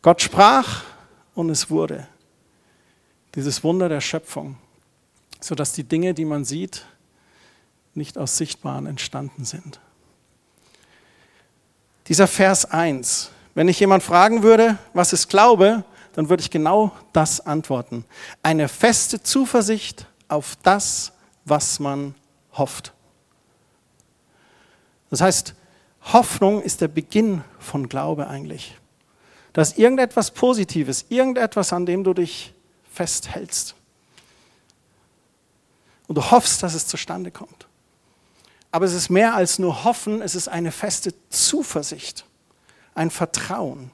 Gott 0.00 0.22
sprach 0.22 0.84
und 1.34 1.50
es 1.50 1.70
wurde. 1.70 2.06
Dieses 3.34 3.62
Wunder 3.62 3.88
der 3.88 4.00
Schöpfung, 4.00 4.56
sodass 5.40 5.72
die 5.72 5.84
Dinge, 5.84 6.14
die 6.14 6.24
man 6.24 6.44
sieht, 6.44 6.86
nicht 7.94 8.16
aus 8.16 8.36
Sichtbaren 8.36 8.86
entstanden 8.86 9.44
sind. 9.44 9.80
Dieser 12.06 12.28
Vers 12.28 12.64
1 12.64 13.32
wenn 13.58 13.66
ich 13.66 13.80
jemand 13.80 14.04
fragen 14.04 14.44
würde, 14.44 14.78
was 14.94 15.12
ist 15.12 15.28
Glaube, 15.28 15.82
dann 16.12 16.28
würde 16.28 16.42
ich 16.42 16.50
genau 16.52 16.92
das 17.12 17.40
antworten. 17.40 18.04
Eine 18.40 18.68
feste 18.68 19.20
Zuversicht 19.20 20.06
auf 20.28 20.54
das, 20.62 21.10
was 21.44 21.80
man 21.80 22.14
hofft. 22.52 22.92
Das 25.10 25.20
heißt, 25.20 25.56
Hoffnung 26.12 26.62
ist 26.62 26.82
der 26.82 26.86
Beginn 26.86 27.42
von 27.58 27.88
Glaube 27.88 28.28
eigentlich. 28.28 28.78
Das 29.54 29.70
ist 29.72 29.78
irgendetwas 29.80 30.30
Positives, 30.30 31.06
irgendetwas, 31.08 31.72
an 31.72 31.84
dem 31.84 32.04
du 32.04 32.14
dich 32.14 32.54
festhältst. 32.92 33.74
Und 36.06 36.16
du 36.16 36.30
hoffst, 36.30 36.62
dass 36.62 36.74
es 36.74 36.86
zustande 36.86 37.32
kommt. 37.32 37.66
Aber 38.70 38.84
es 38.84 38.94
ist 38.94 39.10
mehr 39.10 39.34
als 39.34 39.58
nur 39.58 39.82
Hoffen, 39.82 40.22
es 40.22 40.36
ist 40.36 40.46
eine 40.46 40.70
feste 40.70 41.12
Zuversicht 41.28 42.24
ein 42.98 43.10
Vertrauen. 43.10 43.90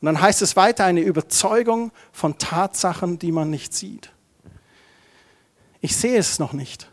Und 0.00 0.06
dann 0.06 0.20
heißt 0.20 0.42
es 0.42 0.56
weiter 0.56 0.84
eine 0.84 1.02
Überzeugung 1.02 1.92
von 2.12 2.38
Tatsachen, 2.38 3.18
die 3.18 3.32
man 3.32 3.50
nicht 3.50 3.74
sieht. 3.74 4.10
Ich 5.80 5.96
sehe 5.96 6.18
es 6.18 6.38
noch 6.38 6.52
nicht. 6.52 6.88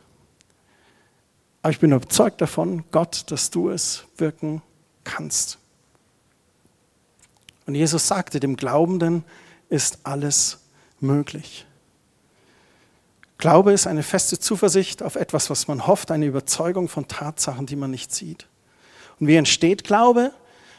Aber 1.61 1.71
ich 1.71 1.79
bin 1.79 1.91
überzeugt 1.91 2.41
davon, 2.41 2.83
Gott, 2.91 3.25
dass 3.31 3.49
du 3.49 3.69
es 3.69 4.03
wirken 4.17 4.61
kannst. 5.03 5.57
Und 7.65 7.75
Jesus 7.75 8.07
sagte, 8.07 8.39
dem 8.39 8.55
Glaubenden 8.55 9.23
ist 9.69 9.99
alles 10.03 10.59
möglich. 10.99 11.65
Glaube 13.37 13.71
ist 13.71 13.87
eine 13.87 14.03
feste 14.03 14.39
Zuversicht 14.39 15.03
auf 15.03 15.15
etwas, 15.15 15.49
was 15.49 15.67
man 15.67 15.85
hofft, 15.85 16.11
eine 16.11 16.25
Überzeugung 16.25 16.89
von 16.89 17.07
Tatsachen, 17.07 17.65
die 17.65 17.75
man 17.75 17.91
nicht 17.91 18.13
sieht. 18.13 18.47
Und 19.19 19.27
wie 19.27 19.35
entsteht 19.35 19.83
Glaube? 19.83 20.31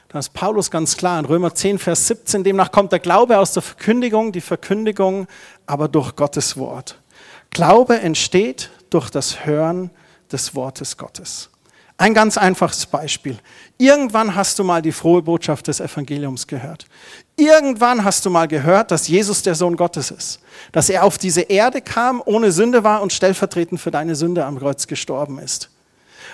Da 0.08 0.18
ist 0.18 0.32
Paulus 0.32 0.70
ganz 0.70 0.96
klar 0.96 1.18
in 1.18 1.26
Römer 1.26 1.54
10, 1.54 1.78
Vers 1.78 2.06
17. 2.06 2.42
Demnach 2.42 2.72
kommt 2.72 2.92
der 2.92 2.98
Glaube 2.98 3.38
aus 3.38 3.52
der 3.52 3.62
Verkündigung, 3.62 4.32
die 4.32 4.40
Verkündigung 4.40 5.26
aber 5.66 5.86
durch 5.86 6.16
Gottes 6.16 6.56
Wort. 6.56 6.98
Glaube 7.50 8.00
entsteht 8.00 8.70
durch 8.88 9.10
das 9.10 9.44
Hören 9.44 9.90
des 10.32 10.54
Wortes 10.54 10.96
Gottes. 10.96 11.50
Ein 11.98 12.14
ganz 12.14 12.38
einfaches 12.38 12.86
Beispiel. 12.86 13.36
Irgendwann 13.76 14.34
hast 14.34 14.58
du 14.58 14.64
mal 14.64 14.80
die 14.80 14.92
frohe 14.92 15.20
Botschaft 15.20 15.66
des 15.66 15.78
Evangeliums 15.78 16.46
gehört. 16.46 16.86
Irgendwann 17.36 18.02
hast 18.02 18.24
du 18.24 18.30
mal 18.30 18.48
gehört, 18.48 18.90
dass 18.90 19.08
Jesus 19.08 19.42
der 19.42 19.56
Sohn 19.56 19.76
Gottes 19.76 20.10
ist. 20.10 20.40
Dass 20.72 20.88
er 20.88 21.04
auf 21.04 21.18
diese 21.18 21.42
Erde 21.42 21.82
kam, 21.82 22.22
ohne 22.24 22.52
Sünde 22.52 22.82
war 22.82 23.02
und 23.02 23.12
stellvertretend 23.12 23.78
für 23.78 23.90
deine 23.90 24.14
Sünde 24.14 24.46
am 24.46 24.58
Kreuz 24.58 24.86
gestorben 24.86 25.38
ist 25.38 25.68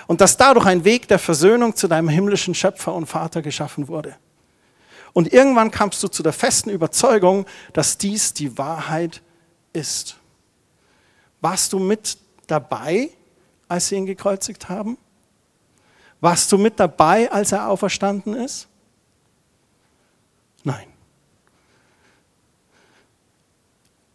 und 0.07 0.21
dass 0.21 0.37
dadurch 0.37 0.65
ein 0.65 0.83
Weg 0.85 1.07
der 1.07 1.19
Versöhnung 1.19 1.75
zu 1.75 1.87
deinem 1.87 2.09
himmlischen 2.09 2.53
Schöpfer 2.53 2.93
und 2.93 3.07
Vater 3.07 3.41
geschaffen 3.41 3.87
wurde. 3.87 4.15
Und 5.13 5.31
irgendwann 5.31 5.71
kamst 5.71 6.03
du 6.03 6.07
zu 6.07 6.23
der 6.23 6.33
festen 6.33 6.69
Überzeugung, 6.69 7.45
dass 7.73 7.97
dies 7.97 8.33
die 8.33 8.57
Wahrheit 8.57 9.21
ist. 9.73 10.17
Warst 11.41 11.73
du 11.73 11.79
mit 11.79 12.17
dabei, 12.47 13.09
als 13.67 13.87
sie 13.87 13.95
ihn 13.95 14.05
gekreuzigt 14.05 14.69
haben? 14.69 14.97
Warst 16.21 16.51
du 16.51 16.57
mit 16.57 16.79
dabei, 16.79 17.31
als 17.31 17.51
er 17.51 17.69
auferstanden 17.69 18.33
ist? 18.33 18.67
Nein. 20.63 20.87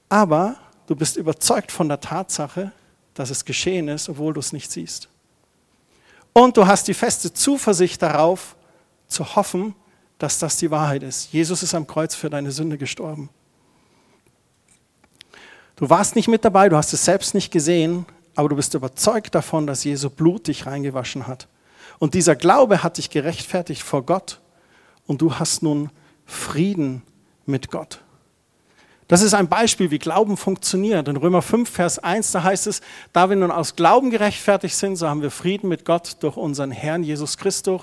Aber 0.08 0.56
du 0.86 0.96
bist 0.96 1.16
überzeugt 1.16 1.70
von 1.70 1.88
der 1.88 2.00
Tatsache, 2.00 2.72
dass 3.14 3.30
es 3.30 3.44
geschehen 3.44 3.88
ist, 3.88 4.08
obwohl 4.08 4.34
du 4.34 4.40
es 4.40 4.52
nicht 4.52 4.70
siehst. 4.70 5.08
Und 6.32 6.56
du 6.56 6.66
hast 6.66 6.88
die 6.88 6.94
feste 6.94 7.32
Zuversicht 7.32 8.00
darauf, 8.02 8.56
zu 9.08 9.36
hoffen, 9.36 9.74
dass 10.18 10.38
das 10.38 10.56
die 10.56 10.70
Wahrheit 10.70 11.02
ist. 11.02 11.32
Jesus 11.32 11.62
ist 11.62 11.74
am 11.74 11.86
Kreuz 11.86 12.14
für 12.14 12.30
deine 12.30 12.52
Sünde 12.52 12.78
gestorben. 12.78 13.30
Du 15.76 15.88
warst 15.88 16.14
nicht 16.14 16.28
mit 16.28 16.44
dabei, 16.44 16.68
du 16.68 16.76
hast 16.76 16.92
es 16.92 17.04
selbst 17.04 17.34
nicht 17.34 17.50
gesehen, 17.50 18.06
aber 18.34 18.50
du 18.50 18.56
bist 18.56 18.74
überzeugt 18.74 19.34
davon, 19.34 19.66
dass 19.66 19.82
Jesu 19.82 20.10
Blut 20.10 20.46
dich 20.46 20.66
reingewaschen 20.66 21.26
hat. 21.26 21.48
Und 21.98 22.14
dieser 22.14 22.36
Glaube 22.36 22.82
hat 22.82 22.98
dich 22.98 23.10
gerechtfertigt 23.10 23.82
vor 23.82 24.04
Gott 24.04 24.40
und 25.06 25.22
du 25.22 25.38
hast 25.38 25.62
nun 25.62 25.90
Frieden 26.26 27.02
mit 27.46 27.70
Gott. 27.70 28.00
Das 29.10 29.22
ist 29.22 29.34
ein 29.34 29.48
Beispiel, 29.48 29.90
wie 29.90 29.98
Glauben 29.98 30.36
funktioniert. 30.36 31.08
In 31.08 31.16
Römer 31.16 31.42
5, 31.42 31.68
Vers 31.68 31.98
1, 31.98 32.30
da 32.30 32.44
heißt 32.44 32.68
es, 32.68 32.80
da 33.12 33.28
wir 33.28 33.34
nun 33.34 33.50
aus 33.50 33.74
Glauben 33.74 34.10
gerechtfertigt 34.10 34.76
sind, 34.76 34.94
so 34.94 35.08
haben 35.08 35.20
wir 35.20 35.32
Frieden 35.32 35.68
mit 35.68 35.84
Gott 35.84 36.18
durch 36.20 36.36
unseren 36.36 36.70
Herrn 36.70 37.02
Jesus 37.02 37.36
Christus, 37.36 37.82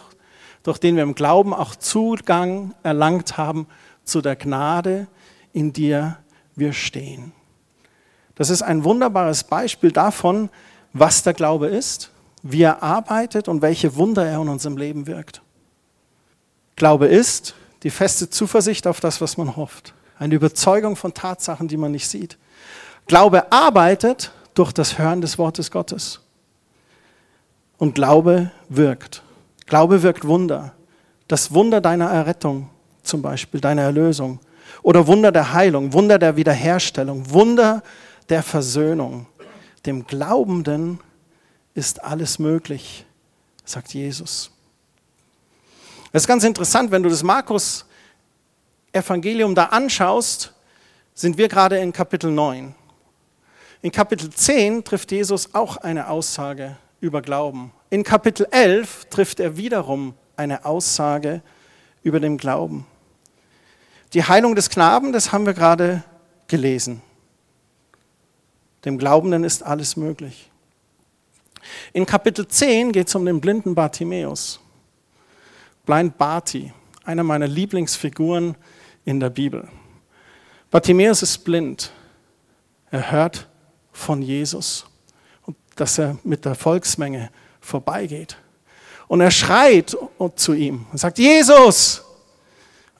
durch 0.63 0.77
den 0.77 0.96
wir 0.96 1.03
im 1.03 1.15
Glauben 1.15 1.53
auch 1.53 1.75
Zugang 1.75 2.74
erlangt 2.81 3.36
haben 3.36 3.67
zu 4.05 4.22
der 4.22 4.38
Gnade, 4.38 5.07
in 5.51 5.74
der 5.74 6.19
wir 6.55 6.72
stehen. 6.72 7.34
Das 8.36 8.50
ist 8.50 8.62
ein 8.62 8.86
wunderbares 8.86 9.43
Beispiel 9.43 9.91
davon, 9.91 10.50
was 10.93 11.24
der 11.24 11.34
Glaube 11.34 11.67
ist, 11.67 12.10
wie 12.41 12.62
er 12.62 12.81
arbeitet 12.81 13.50
und 13.50 13.62
welche 13.62 13.98
Wunder 13.98 14.25
er 14.25 14.41
in 14.41 14.48
unserem 14.48 14.77
Leben 14.77 15.07
wirkt. 15.07 15.41
Glaube 16.77 17.07
ist 17.07 17.53
die 17.84 17.89
feste 17.89 18.29
Zuversicht 18.29 18.88
auf 18.88 19.01
das, 19.01 19.19
was 19.19 19.36
man 19.36 19.57
hofft. 19.57 19.93
Eine 20.19 20.36
Überzeugung 20.36 20.95
von 20.95 21.13
Tatsachen, 21.13 21.67
die 21.67 21.77
man 21.77 21.91
nicht 21.91 22.07
sieht. 22.07 22.38
Glaube 23.05 23.51
arbeitet 23.51 24.31
durch 24.53 24.71
das 24.71 24.97
Hören 24.97 25.21
des 25.21 25.38
Wortes 25.38 25.71
Gottes. 25.71 26.19
Und 27.77 27.95
Glaube 27.95 28.51
wirkt. 28.69 29.21
Glaube 29.65 30.01
wirkt 30.01 30.25
Wunder. 30.27 30.74
Das 31.27 31.53
Wunder 31.53 31.81
deiner 31.81 32.09
Errettung 32.09 32.69
zum 33.03 33.21
Beispiel, 33.21 33.62
deiner 33.62 33.83
Erlösung. 33.83 34.39
Oder 34.81 35.07
Wunder 35.07 35.31
der 35.31 35.53
Heilung, 35.53 35.93
Wunder 35.93 36.17
der 36.17 36.36
Wiederherstellung, 36.36 37.29
Wunder 37.31 37.83
der 38.29 38.43
Versöhnung. 38.43 39.27
Dem 39.86 40.05
Glaubenden 40.05 41.00
ist 41.74 42.03
alles 42.03 42.39
möglich, 42.39 43.05
sagt 43.63 43.93
Jesus. 43.93 44.51
Es 46.12 46.24
ist 46.24 46.27
ganz 46.27 46.43
interessant, 46.43 46.91
wenn 46.91 47.03
du 47.03 47.09
das 47.09 47.24
Markus-Evangelium 48.94 49.56
da 49.56 49.65
anschaust, 49.65 50.53
sind 51.13 51.38
wir 51.38 51.48
gerade 51.48 51.77
in 51.77 51.91
Kapitel 51.91 52.32
9. 52.32 52.74
In 53.82 53.91
Kapitel 53.91 54.29
10 54.29 54.84
trifft 54.84 55.12
Jesus 55.12 55.53
auch 55.53 55.77
eine 55.77 56.10
Aussage 56.10 56.77
über 57.00 57.22
Glauben. 57.22 57.72
In 57.89 58.03
Kapitel 58.03 58.48
11 58.50 59.06
trifft 59.10 59.39
er 59.39 59.58
wiederum 59.58 60.13
eine 60.36 60.65
Aussage 60.65 61.41
über 62.03 62.20
den 62.20 62.38
Glauben. 62.38 62.86
Die 64.13 64.24
Heilung 64.24 64.56
des 64.56 64.70
Knaben, 64.70 65.12
das 65.12 65.32
haben 65.32 65.46
wir 65.46 65.53
gerade 65.53 66.03
gelesen. 66.48 67.01
Dem 68.86 68.98
Glaubenden 68.98 69.44
ist 69.44 69.63
alles 69.63 69.98
möglich. 69.98 70.50
In 71.94 72.06
Kapitel 72.06 72.48
10 72.48 72.94
geht 72.94 73.08
es 73.08 73.15
um 73.15 73.25
den 73.25 73.41
blinden 73.41 73.75
Bartimäus. 73.75 74.60
Blind 75.86 76.17
Barti, 76.17 76.72
einer 77.03 77.24
meiner 77.24 77.48
Lieblingsfiguren 77.48 78.56
in 79.07 79.21
der 79.21 79.29
Bibel. 79.29 79.65
Bartimäus 80.69 81.23
ist 81.23 81.37
blind. 81.45 81.93
Er 82.91 83.09
hört 83.09 83.47
von 83.93 84.21
Jesus 84.21 84.85
und 85.45 85.55
dass 85.77 85.97
er 85.97 86.17
mit 86.23 86.43
der 86.43 86.55
Volksmenge 86.55 87.31
vorbeigeht. 87.61 88.37
Und 89.07 89.21
er 89.21 89.31
schreit 89.31 89.95
zu 90.35 90.53
ihm 90.53 90.85
und 90.91 90.97
sagt, 90.97 91.19
Jesus! 91.19 92.03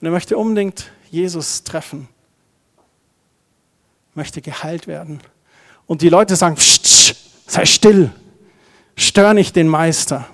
Und 0.00 0.06
er 0.06 0.10
möchte 0.10 0.38
unbedingt 0.38 0.90
Jesus 1.10 1.62
treffen, 1.62 2.08
möchte 4.14 4.40
geheilt 4.40 4.86
werden. 4.86 5.20
Und 5.86 6.00
die 6.00 6.08
Leute 6.08 6.36
sagen, 6.36 6.56
psch, 6.56 7.14
sei 7.46 7.66
still, 7.66 8.10
stör 8.96 9.34
nicht 9.34 9.56
den 9.56 9.68
Meister. 9.68 10.26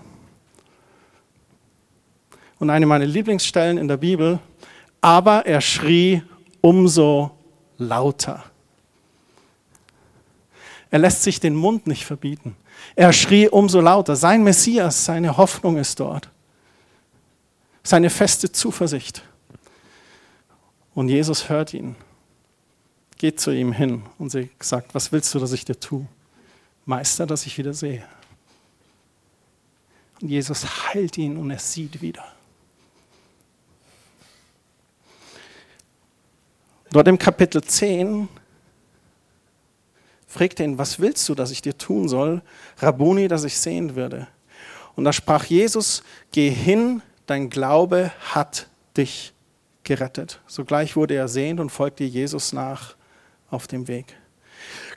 Und 2.60 2.70
eine 2.70 2.86
meiner 2.86 3.06
Lieblingsstellen 3.06 3.76
in 3.76 3.88
der 3.88 3.96
Bibel, 3.96 4.38
aber 5.04 5.44
er 5.44 5.60
schrie 5.60 6.22
umso 6.62 7.30
lauter. 7.76 8.42
Er 10.90 10.98
lässt 10.98 11.24
sich 11.24 11.40
den 11.40 11.54
Mund 11.54 11.86
nicht 11.86 12.06
verbieten. 12.06 12.56
Er 12.96 13.12
schrie 13.12 13.46
umso 13.46 13.82
lauter. 13.82 14.16
Sein 14.16 14.42
Messias, 14.42 15.04
seine 15.04 15.36
Hoffnung 15.36 15.76
ist 15.76 16.00
dort. 16.00 16.30
Seine 17.82 18.08
feste 18.08 18.50
Zuversicht. 18.50 19.22
Und 20.94 21.10
Jesus 21.10 21.50
hört 21.50 21.74
ihn, 21.74 21.96
geht 23.18 23.38
zu 23.38 23.50
ihm 23.50 23.74
hin 23.74 24.04
und 24.18 24.34
sagt, 24.58 24.94
was 24.94 25.12
willst 25.12 25.34
du, 25.34 25.38
dass 25.38 25.52
ich 25.52 25.66
dir 25.66 25.78
tue? 25.78 26.06
Meister, 26.86 27.26
dass 27.26 27.44
ich 27.44 27.58
wieder 27.58 27.74
sehe. 27.74 28.06
Und 30.22 30.30
Jesus 30.30 30.94
heilt 30.94 31.18
ihn 31.18 31.36
und 31.36 31.50
er 31.50 31.58
sieht 31.58 32.00
wieder. 32.00 32.24
Dort 36.94 37.08
im 37.08 37.18
Kapitel 37.18 37.60
10 37.60 38.28
fragte 40.28 40.62
ihn, 40.62 40.78
was 40.78 41.00
willst 41.00 41.28
du, 41.28 41.34
dass 41.34 41.50
ich 41.50 41.60
dir 41.60 41.76
tun 41.76 42.08
soll? 42.08 42.40
Rabuni, 42.78 43.26
dass 43.26 43.42
ich 43.42 43.58
sehen 43.58 43.96
würde. 43.96 44.28
Und 44.94 45.02
da 45.02 45.12
sprach 45.12 45.44
Jesus, 45.46 46.04
geh 46.30 46.50
hin, 46.50 47.02
dein 47.26 47.50
Glaube 47.50 48.12
hat 48.32 48.68
dich 48.96 49.32
gerettet. 49.82 50.38
Sogleich 50.46 50.94
wurde 50.94 51.14
er 51.14 51.26
sehend 51.26 51.58
und 51.58 51.70
folgte 51.70 52.04
Jesus 52.04 52.52
nach 52.52 52.94
auf 53.50 53.66
dem 53.66 53.88
Weg. 53.88 54.14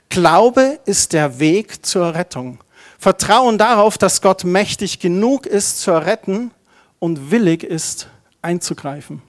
Glaube 0.08 0.78
ist 0.84 1.12
der 1.12 1.40
Weg 1.40 1.84
zur 1.84 2.14
Rettung. 2.14 2.62
Vertrauen 2.96 3.58
darauf, 3.58 3.98
dass 3.98 4.22
Gott 4.22 4.44
mächtig 4.44 5.00
genug 5.00 5.46
ist 5.46 5.80
zu 5.80 5.90
retten 5.90 6.52
und 7.00 7.32
willig 7.32 7.64
ist 7.64 8.08
einzugreifen. 8.40 9.20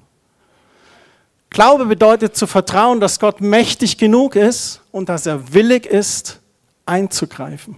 Glaube 1.50 1.86
bedeutet 1.86 2.36
zu 2.36 2.46
vertrauen, 2.46 3.00
dass 3.00 3.20
Gott 3.20 3.42
mächtig 3.42 3.98
genug 3.98 4.36
ist 4.36 4.82
und 4.92 5.10
dass 5.10 5.26
er 5.26 5.54
willig 5.54 5.86
ist, 5.86 6.40
einzugreifen. 6.86 7.76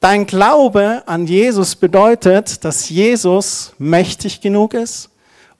Dein 0.00 0.26
Glaube 0.26 1.02
an 1.06 1.26
Jesus 1.26 1.74
bedeutet, 1.74 2.64
dass 2.64 2.88
Jesus 2.88 3.72
mächtig 3.78 4.40
genug 4.40 4.74
ist 4.74 5.10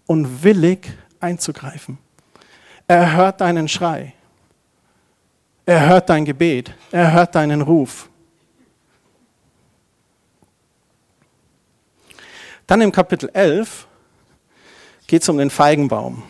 und 0.06 0.44
willig 0.44 0.92
einzugreifen. 1.18 1.98
Er 2.86 3.14
hört 3.14 3.40
deinen 3.40 3.66
Schrei. 3.66 4.14
Er 5.66 5.88
hört 5.88 6.08
dein 6.08 6.24
Gebet. 6.24 6.72
Er 6.92 7.12
hört 7.12 7.34
deinen 7.34 7.62
Ruf. 7.62 8.08
Dann 12.66 12.80
im 12.80 12.92
Kapitel 12.92 13.28
11 13.32 13.86
geht 15.06 15.22
es 15.22 15.28
um 15.28 15.38
den 15.38 15.50
Feigenbaum. 15.50 16.22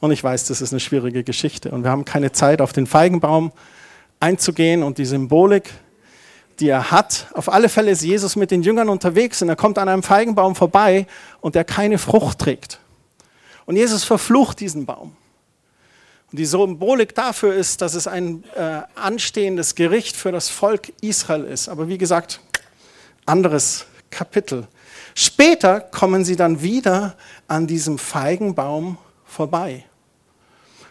Und 0.00 0.10
ich 0.10 0.24
weiß, 0.24 0.46
das 0.46 0.62
ist 0.62 0.72
eine 0.72 0.80
schwierige 0.80 1.22
Geschichte. 1.22 1.70
Und 1.70 1.84
wir 1.84 1.90
haben 1.90 2.04
keine 2.04 2.32
Zeit, 2.32 2.60
auf 2.60 2.72
den 2.72 2.86
Feigenbaum 2.86 3.52
einzugehen 4.18 4.82
und 4.82 4.98
die 4.98 5.04
Symbolik, 5.04 5.70
die 6.58 6.68
er 6.68 6.90
hat. 6.90 7.26
Auf 7.34 7.52
alle 7.52 7.68
Fälle 7.68 7.90
ist 7.90 8.02
Jesus 8.02 8.36
mit 8.36 8.50
den 8.50 8.62
Jüngern 8.62 8.88
unterwegs 8.88 9.42
und 9.42 9.48
er 9.48 9.56
kommt 9.56 9.78
an 9.78 9.88
einem 9.88 10.02
Feigenbaum 10.02 10.54
vorbei 10.54 11.06
und 11.40 11.54
der 11.54 11.64
keine 11.64 11.98
Frucht 11.98 12.38
trägt. 12.38 12.80
Und 13.66 13.76
Jesus 13.76 14.04
verflucht 14.04 14.60
diesen 14.60 14.86
Baum. 14.86 15.16
Und 16.30 16.38
die 16.38 16.46
Symbolik 16.46 17.14
dafür 17.14 17.54
ist, 17.54 17.82
dass 17.82 17.94
es 17.94 18.06
ein 18.06 18.44
äh, 18.56 18.82
anstehendes 18.94 19.74
Gericht 19.74 20.16
für 20.16 20.32
das 20.32 20.48
Volk 20.48 20.92
Israel 21.00 21.44
ist. 21.44 21.68
Aber 21.68 21.88
wie 21.88 21.98
gesagt, 21.98 22.40
anderes 23.26 23.86
Kapitel. 24.10 24.66
Später 25.14 25.80
kommen 25.80 26.24
sie 26.24 26.36
dann 26.36 26.62
wieder 26.62 27.16
an 27.48 27.66
diesem 27.66 27.98
Feigenbaum 27.98 28.96
vorbei. 29.24 29.84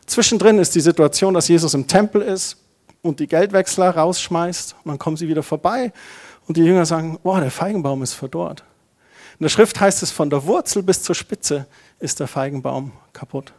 Zwischendrin 0.10 0.58
ist 0.58 0.74
die 0.74 0.82
Situation, 0.82 1.34
dass 1.34 1.48
Jesus 1.48 1.74
im 1.74 1.88
Tempel 1.88 2.22
ist 2.22 2.58
und 3.02 3.20
die 3.20 3.28
Geldwechsler 3.28 3.92
rausschmeißt. 3.92 4.76
Und 4.84 4.90
dann 4.90 5.00
kommen 5.00 5.18
sie 5.18 5.28
wieder 5.28 5.44
vorbei 5.44 5.94
und 6.48 6.58
die 6.58 6.64
Jünger 6.64 6.86
sagen, 6.86 7.20
boah, 7.22 7.40
der 7.40 7.52
Feigenbaum 7.52 8.02
ist 8.02 8.14
verdorrt. 8.14 8.64
In 9.40 9.44
der 9.44 9.50
Schrift 9.50 9.80
heißt 9.80 10.04
es, 10.04 10.12
von 10.12 10.30
der 10.30 10.46
Wurzel 10.46 10.84
bis 10.84 11.04
zur 11.04 11.16
Spitze 11.16 11.68
ist 12.00 12.20
der 12.20 12.28
Feigenbaum 12.28 12.92
kaputt. 13.14 13.54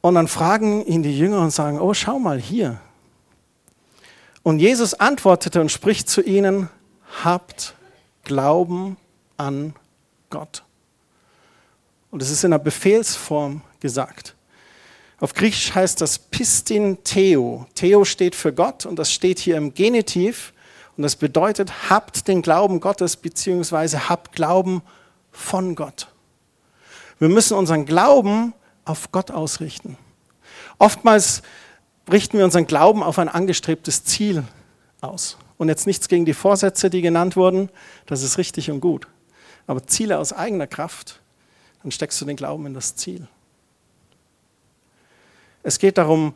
Und 0.00 0.14
dann 0.14 0.28
fragen 0.28 0.84
ihn 0.86 1.02
die 1.02 1.16
Jünger 1.16 1.40
und 1.40 1.50
sagen, 1.50 1.80
oh, 1.80 1.94
schau 1.94 2.18
mal 2.18 2.40
hier. 2.40 2.80
Und 4.42 4.58
Jesus 4.58 4.94
antwortete 4.94 5.60
und 5.60 5.70
spricht 5.70 6.08
zu 6.08 6.22
ihnen, 6.22 6.68
habt 7.24 7.74
Glauben 8.24 8.96
an 9.36 9.74
Gott. 10.30 10.64
Und 12.12 12.20
es 12.20 12.30
ist 12.30 12.44
in 12.44 12.52
einer 12.52 12.62
Befehlsform 12.62 13.62
gesagt. 13.80 14.36
Auf 15.18 15.32
Griechisch 15.32 15.74
heißt 15.74 15.98
das 15.98 16.18
Pistin 16.18 17.02
Theo. 17.04 17.66
Theo 17.74 18.04
steht 18.04 18.34
für 18.34 18.52
Gott 18.52 18.84
und 18.84 18.98
das 18.98 19.10
steht 19.10 19.38
hier 19.38 19.56
im 19.56 19.72
Genitiv. 19.72 20.52
Und 20.98 21.04
das 21.04 21.16
bedeutet, 21.16 21.88
habt 21.88 22.28
den 22.28 22.42
Glauben 22.42 22.80
Gottes 22.80 23.16
beziehungsweise 23.16 24.10
habt 24.10 24.32
Glauben 24.32 24.82
von 25.30 25.74
Gott. 25.74 26.08
Wir 27.18 27.30
müssen 27.30 27.56
unseren 27.56 27.86
Glauben 27.86 28.52
auf 28.84 29.10
Gott 29.10 29.30
ausrichten. 29.30 29.96
Oftmals 30.78 31.40
richten 32.10 32.36
wir 32.36 32.44
unseren 32.44 32.66
Glauben 32.66 33.02
auf 33.02 33.18
ein 33.18 33.30
angestrebtes 33.30 34.04
Ziel 34.04 34.44
aus. 35.00 35.38
Und 35.56 35.70
jetzt 35.70 35.86
nichts 35.86 36.08
gegen 36.08 36.26
die 36.26 36.34
Vorsätze, 36.34 36.90
die 36.90 37.00
genannt 37.00 37.36
wurden, 37.36 37.70
das 38.04 38.22
ist 38.22 38.36
richtig 38.36 38.70
und 38.70 38.80
gut. 38.80 39.08
Aber 39.66 39.86
Ziele 39.86 40.18
aus 40.18 40.34
eigener 40.34 40.66
Kraft 40.66 41.21
dann 41.82 41.90
steckst 41.90 42.20
du 42.20 42.24
den 42.24 42.36
Glauben 42.36 42.66
in 42.66 42.74
das 42.74 42.96
Ziel. 42.96 43.26
Es 45.62 45.78
geht 45.78 45.98
darum, 45.98 46.34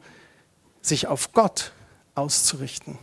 sich 0.82 1.06
auf 1.06 1.32
Gott 1.32 1.72
auszurichten. 2.14 2.98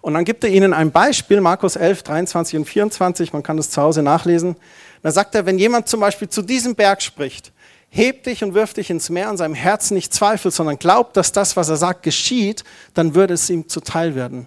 Und 0.00 0.14
dann 0.14 0.24
gibt 0.24 0.44
er 0.44 0.50
ihnen 0.50 0.72
ein 0.72 0.92
Beispiel, 0.92 1.40
Markus 1.40 1.76
11, 1.76 2.02
23 2.04 2.58
und 2.58 2.64
24, 2.66 3.32
man 3.32 3.42
kann 3.42 3.56
das 3.56 3.70
zu 3.70 3.82
Hause 3.82 4.02
nachlesen. 4.02 4.56
Da 5.02 5.10
sagt 5.10 5.34
er, 5.34 5.44
wenn 5.44 5.58
jemand 5.58 5.88
zum 5.88 6.00
Beispiel 6.00 6.28
zu 6.28 6.42
diesem 6.42 6.74
Berg 6.74 7.02
spricht, 7.02 7.52
heb 7.90 8.22
dich 8.24 8.44
und 8.44 8.54
wirf 8.54 8.74
dich 8.74 8.90
ins 8.90 9.10
Meer 9.10 9.30
und 9.30 9.38
seinem 9.38 9.54
Herzen 9.54 9.94
nicht 9.94 10.12
zweifelt, 10.12 10.54
sondern 10.54 10.78
glaubt, 10.78 11.16
dass 11.16 11.32
das, 11.32 11.56
was 11.56 11.68
er 11.68 11.76
sagt, 11.76 12.02
geschieht, 12.02 12.64
dann 12.94 13.14
würde 13.14 13.34
es 13.34 13.50
ihm 13.50 13.68
zuteil 13.68 14.14
werden, 14.14 14.46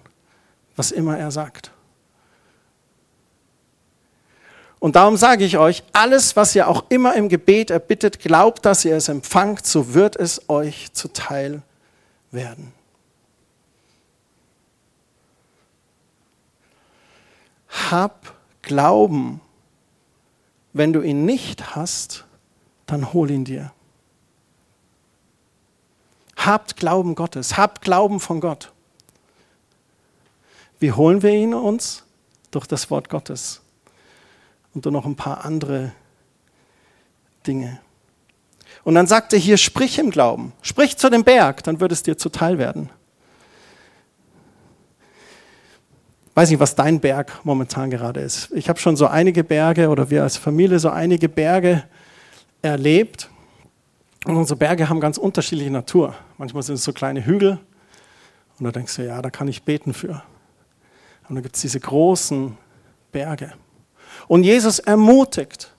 was 0.76 0.90
immer 0.90 1.18
er 1.18 1.30
sagt. 1.30 1.70
Und 4.82 4.96
darum 4.96 5.16
sage 5.16 5.44
ich 5.44 5.58
euch, 5.58 5.84
alles, 5.92 6.34
was 6.34 6.56
ihr 6.56 6.66
auch 6.66 6.86
immer 6.88 7.14
im 7.14 7.28
Gebet 7.28 7.70
erbittet, 7.70 8.18
glaubt, 8.18 8.64
dass 8.64 8.84
ihr 8.84 8.96
es 8.96 9.06
empfangt, 9.06 9.64
so 9.64 9.94
wird 9.94 10.16
es 10.16 10.48
euch 10.50 10.92
zuteil 10.92 11.62
werden. 12.32 12.72
Hab 17.68 18.34
Glauben. 18.62 19.40
Wenn 20.72 20.92
du 20.92 21.00
ihn 21.02 21.26
nicht 21.26 21.76
hast, 21.76 22.24
dann 22.86 23.12
hol 23.12 23.30
ihn 23.30 23.44
dir. 23.44 23.72
Habt 26.36 26.76
Glauben 26.76 27.14
Gottes, 27.14 27.56
habt 27.56 27.82
Glauben 27.82 28.18
von 28.18 28.40
Gott. 28.40 28.72
Wie 30.80 30.90
holen 30.90 31.22
wir 31.22 31.30
ihn 31.30 31.54
uns? 31.54 32.02
Durch 32.50 32.66
das 32.66 32.90
Wort 32.90 33.08
Gottes. 33.08 33.61
Und 34.74 34.86
dann 34.86 34.92
noch 34.92 35.04
ein 35.04 35.16
paar 35.16 35.44
andere 35.44 35.92
Dinge. 37.46 37.80
Und 38.84 38.94
dann 38.94 39.06
sagt 39.06 39.32
er 39.32 39.38
hier, 39.38 39.58
sprich 39.58 39.98
im 39.98 40.10
Glauben, 40.10 40.52
sprich 40.62 40.96
zu 40.96 41.10
dem 41.10 41.24
Berg, 41.24 41.62
dann 41.64 41.80
wird 41.80 41.92
es 41.92 42.02
dir 42.02 42.16
zuteil 42.16 42.58
werden. 42.58 42.90
weiß 46.34 46.50
nicht, 46.50 46.60
was 46.60 46.74
dein 46.74 47.00
Berg 47.00 47.40
momentan 47.44 47.90
gerade 47.90 48.20
ist. 48.20 48.50
Ich 48.52 48.68
habe 48.68 48.78
schon 48.78 48.96
so 48.96 49.06
einige 49.06 49.44
Berge 49.44 49.88
oder 49.88 50.10
wir 50.10 50.22
als 50.22 50.36
Familie 50.36 50.78
so 50.78 50.88
einige 50.90 51.28
Berge 51.28 51.84
erlebt. 52.62 53.28
Und 54.24 54.36
unsere 54.36 54.56
Berge 54.56 54.88
haben 54.88 55.00
ganz 55.00 55.18
unterschiedliche 55.18 55.70
Natur. 55.70 56.14
Manchmal 56.38 56.62
sind 56.62 56.76
es 56.76 56.84
so 56.84 56.92
kleine 56.92 57.26
Hügel 57.26 57.58
und 58.58 58.64
da 58.64 58.70
denkst 58.70 58.96
du, 58.96 59.06
ja, 59.06 59.20
da 59.20 59.30
kann 59.30 59.48
ich 59.48 59.64
beten 59.64 59.92
für. 59.92 60.22
Und 61.28 61.36
dann 61.36 61.42
gibt 61.42 61.56
es 61.56 61.62
diese 61.62 61.80
großen 61.80 62.56
Berge. 63.10 63.52
Und 64.28 64.44
Jesus 64.44 64.78
ermutigt 64.78 65.72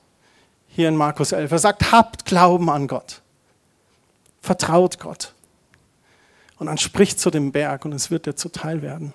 hier 0.68 0.90
in 0.90 0.96
Markus 0.96 1.32
11, 1.32 1.52
er 1.52 1.60
sagt, 1.60 1.92
habt 1.92 2.26
Glauben 2.26 2.70
an 2.70 2.88
Gott. 2.88 3.22
Vertraut 4.42 5.00
Gott. 5.00 5.34
Und 6.58 6.68
dann 6.68 6.78
spricht 6.78 7.20
zu 7.20 7.30
dem 7.30 7.52
Berg 7.52 7.86
und 7.86 7.94
es 7.94 8.10
wird 8.10 8.26
dir 8.26 8.36
zuteil 8.36 8.82
werden. 8.82 9.14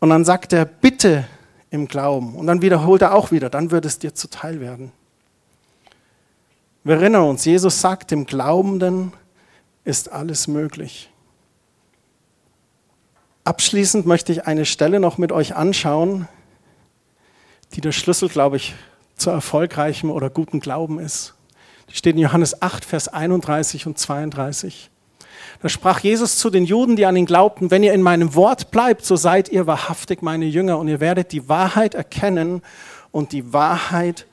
Und 0.00 0.10
dann 0.10 0.24
sagt 0.24 0.52
er, 0.52 0.64
bitte 0.64 1.26
im 1.70 1.88
Glauben. 1.88 2.34
Und 2.34 2.46
dann 2.46 2.62
wiederholt 2.62 3.02
er 3.02 3.14
auch 3.14 3.30
wieder, 3.30 3.50
dann 3.50 3.70
wird 3.70 3.84
es 3.86 3.98
dir 3.98 4.14
zuteil 4.14 4.60
werden. 4.60 4.92
Wir 6.84 6.96
erinnern 6.96 7.24
uns, 7.24 7.44
Jesus 7.44 7.80
sagt, 7.80 8.10
dem 8.10 8.26
Glaubenden 8.26 9.12
ist 9.84 10.12
alles 10.12 10.46
möglich. 10.46 11.10
Abschließend 13.46 14.06
möchte 14.06 14.32
ich 14.32 14.48
eine 14.48 14.64
Stelle 14.64 14.98
noch 14.98 15.18
mit 15.18 15.30
euch 15.30 15.54
anschauen, 15.54 16.26
die 17.74 17.80
der 17.80 17.92
Schlüssel, 17.92 18.28
glaube 18.28 18.56
ich, 18.56 18.74
zu 19.14 19.30
erfolgreichem 19.30 20.10
oder 20.10 20.30
gutem 20.30 20.58
Glauben 20.58 20.98
ist. 20.98 21.34
Die 21.88 21.94
steht 21.94 22.16
in 22.16 22.22
Johannes 22.22 22.60
8, 22.60 22.84
Vers 22.84 23.06
31 23.06 23.86
und 23.86 24.00
32. 24.00 24.90
Da 25.62 25.68
sprach 25.68 26.00
Jesus 26.00 26.38
zu 26.38 26.50
den 26.50 26.64
Juden, 26.64 26.96
die 26.96 27.06
an 27.06 27.14
ihn 27.14 27.24
glaubten, 27.24 27.70
wenn 27.70 27.84
ihr 27.84 27.92
in 27.92 28.02
meinem 28.02 28.34
Wort 28.34 28.72
bleibt, 28.72 29.04
so 29.04 29.14
seid 29.14 29.48
ihr 29.48 29.68
wahrhaftig 29.68 30.22
meine 30.22 30.46
Jünger 30.46 30.78
und 30.78 30.88
ihr 30.88 30.98
werdet 30.98 31.30
die 31.30 31.48
Wahrheit 31.48 31.94
erkennen 31.94 32.62
und 33.12 33.30
die 33.30 33.52
Wahrheit 33.52 34.26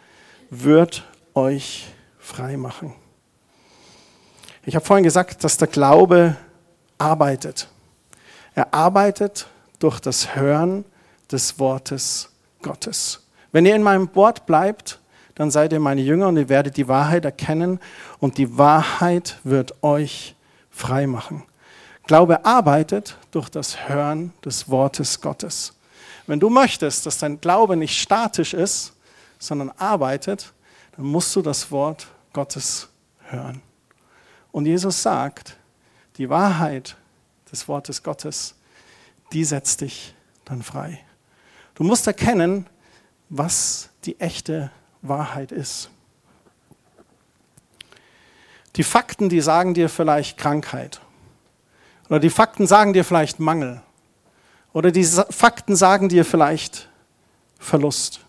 wird 0.50 1.04
euch 1.36 1.86
frei 2.18 2.58
machen. 2.58 2.96
Ich 4.66 4.76
habe 4.76 4.84
vorhin 4.84 5.04
gesagt, 5.04 5.44
dass 5.44 5.58
der 5.58 5.68
Glaube 5.68 6.36
arbeitet. 6.98 7.68
Er 8.56 8.74
arbeitet 8.74 9.48
durch 9.80 10.00
das 10.00 10.36
Hören 10.36 10.86
des 11.32 11.60
Wortes 11.60 12.30
Gottes. 12.62 13.22
Wenn 13.52 13.66
ihr 13.66 13.76
in 13.76 13.84
meinem 13.84 14.14
Wort 14.16 14.46
bleibt, 14.46 15.00
dann 15.36 15.52
seid 15.52 15.74
ihr 15.74 15.80
meine 15.80 16.02
Jünger 16.02 16.28
und 16.28 16.38
ihr 16.38 16.50
werdet 16.50 16.78
die 16.78 16.88
Wahrheit 16.88 17.26
erkennen 17.26 17.80
und 18.20 18.38
die 18.38 18.58
Wahrheit 18.58 19.40
wird 19.44 19.84
euch 19.84 20.36
frei 20.70 21.08
machen. 21.08 21.44
Glaube 22.06 22.46
arbeitet 22.46 23.18
durch 23.32 23.50
das 23.50 23.88
Hören 23.88 24.34
des 24.44 24.70
Wortes 24.70 25.22
Gottes. 25.22 25.74
Wenn 26.28 26.40
du 26.40 26.50
möchtest, 26.50 27.06
dass 27.06 27.18
dein 27.18 27.42
Glaube 27.42 27.76
nicht 27.76 28.00
statisch 28.00 28.54
ist, 28.54 28.94
sondern 29.40 29.72
arbeitet, 29.78 30.54
dann 30.96 31.06
musst 31.06 31.36
du 31.36 31.42
das 31.42 31.72
Wort 31.72 32.08
Gottes 32.32 32.90
hören. 33.24 33.62
Und 34.52 34.66
Jesus 34.66 35.02
sagt, 35.02 35.58
die 36.18 36.30
Wahrheit 36.30 36.96
des 37.54 37.68
Wortes 37.70 38.04
Gottes, 38.04 38.56
die 39.32 39.46
setzt 39.46 39.82
dich 39.82 40.14
dann 40.44 40.62
frei. 40.62 41.00
Du 41.76 41.84
musst 41.84 42.06
erkennen, 42.08 42.68
was 43.30 43.90
die 44.04 44.20
echte 44.20 44.72
Wahrheit 45.02 45.52
ist. 45.52 45.90
Die 48.76 48.84
Fakten, 48.84 49.30
die 49.30 49.40
sagen 49.40 49.74
dir 49.74 49.88
vielleicht 49.88 50.38
Krankheit. 50.38 51.00
Oder 52.10 52.20
die 52.20 52.32
Fakten 52.32 52.68
sagen 52.68 52.94
dir 52.94 53.06
vielleicht 53.06 53.40
Mangel. 53.40 53.82
Oder 54.74 54.92
die 54.92 55.04
Fakten 55.04 55.76
sagen 55.76 56.10
dir 56.10 56.26
vielleicht 56.26 56.90
Verlust. 57.60 58.22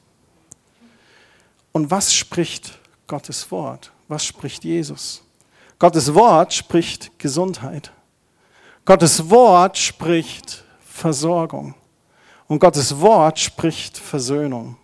Und 1.72 1.90
was 1.90 2.14
spricht 2.14 2.78
Gottes 3.06 3.50
Wort? 3.50 3.90
Was 4.06 4.24
spricht 4.24 4.64
Jesus? 4.64 5.22
Gottes 5.78 6.14
Wort 6.14 6.52
spricht 6.52 7.18
Gesundheit. 7.18 7.90
Gottes 8.84 9.30
Wort 9.30 9.78
spricht 9.78 10.62
Versorgung. 10.84 11.74
Und 12.46 12.58
Gottes 12.58 13.00
Wort 13.00 13.38
spricht 13.38 13.96
Versöhnung. 13.96 14.76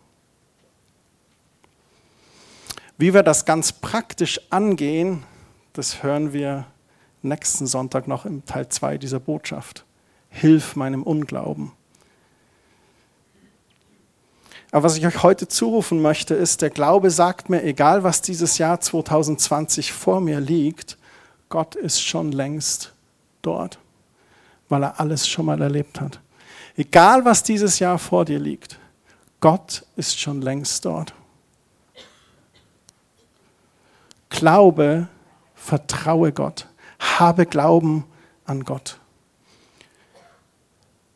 Wie 2.96 3.12
wir 3.12 3.22
das 3.22 3.44
ganz 3.44 3.72
praktisch 3.72 4.40
angehen, 4.50 5.22
das 5.74 6.02
hören 6.02 6.32
wir 6.32 6.66
nächsten 7.20 7.66
Sonntag 7.66 8.08
noch 8.08 8.24
im 8.24 8.44
Teil 8.46 8.68
2 8.68 8.96
dieser 8.96 9.20
Botschaft. 9.20 9.84
Hilf 10.30 10.76
meinem 10.76 11.02
Unglauben. 11.02 11.72
Aber 14.70 14.84
was 14.84 14.96
ich 14.96 15.06
euch 15.06 15.22
heute 15.22 15.48
zurufen 15.48 16.00
möchte, 16.00 16.34
ist, 16.34 16.62
der 16.62 16.70
Glaube 16.70 17.10
sagt 17.10 17.50
mir, 17.50 17.64
egal 17.64 18.02
was 18.02 18.22
dieses 18.22 18.56
Jahr 18.56 18.80
2020 18.80 19.92
vor 19.92 20.20
mir 20.20 20.40
liegt, 20.40 20.96
Gott 21.48 21.74
ist 21.74 22.02
schon 22.02 22.32
längst 22.32 22.94
dort, 23.42 23.78
weil 24.70 24.84
er 24.84 24.98
alles 24.98 25.28
schon 25.28 25.44
mal 25.44 25.60
erlebt 25.60 26.00
hat. 26.00 26.18
Egal 26.76 27.24
was 27.26 27.42
dieses 27.42 27.78
Jahr 27.78 27.98
vor 27.98 28.24
dir 28.24 28.38
liegt, 28.38 28.78
Gott 29.40 29.84
ist 29.96 30.18
schon 30.18 30.40
längst 30.40 30.84
dort. 30.86 31.12
Glaube 34.30 35.08
Vertraue 35.54 36.32
Gott. 36.32 36.66
Habe 36.98 37.44
Glauben 37.44 38.04
an 38.46 38.64
Gott. 38.64 38.98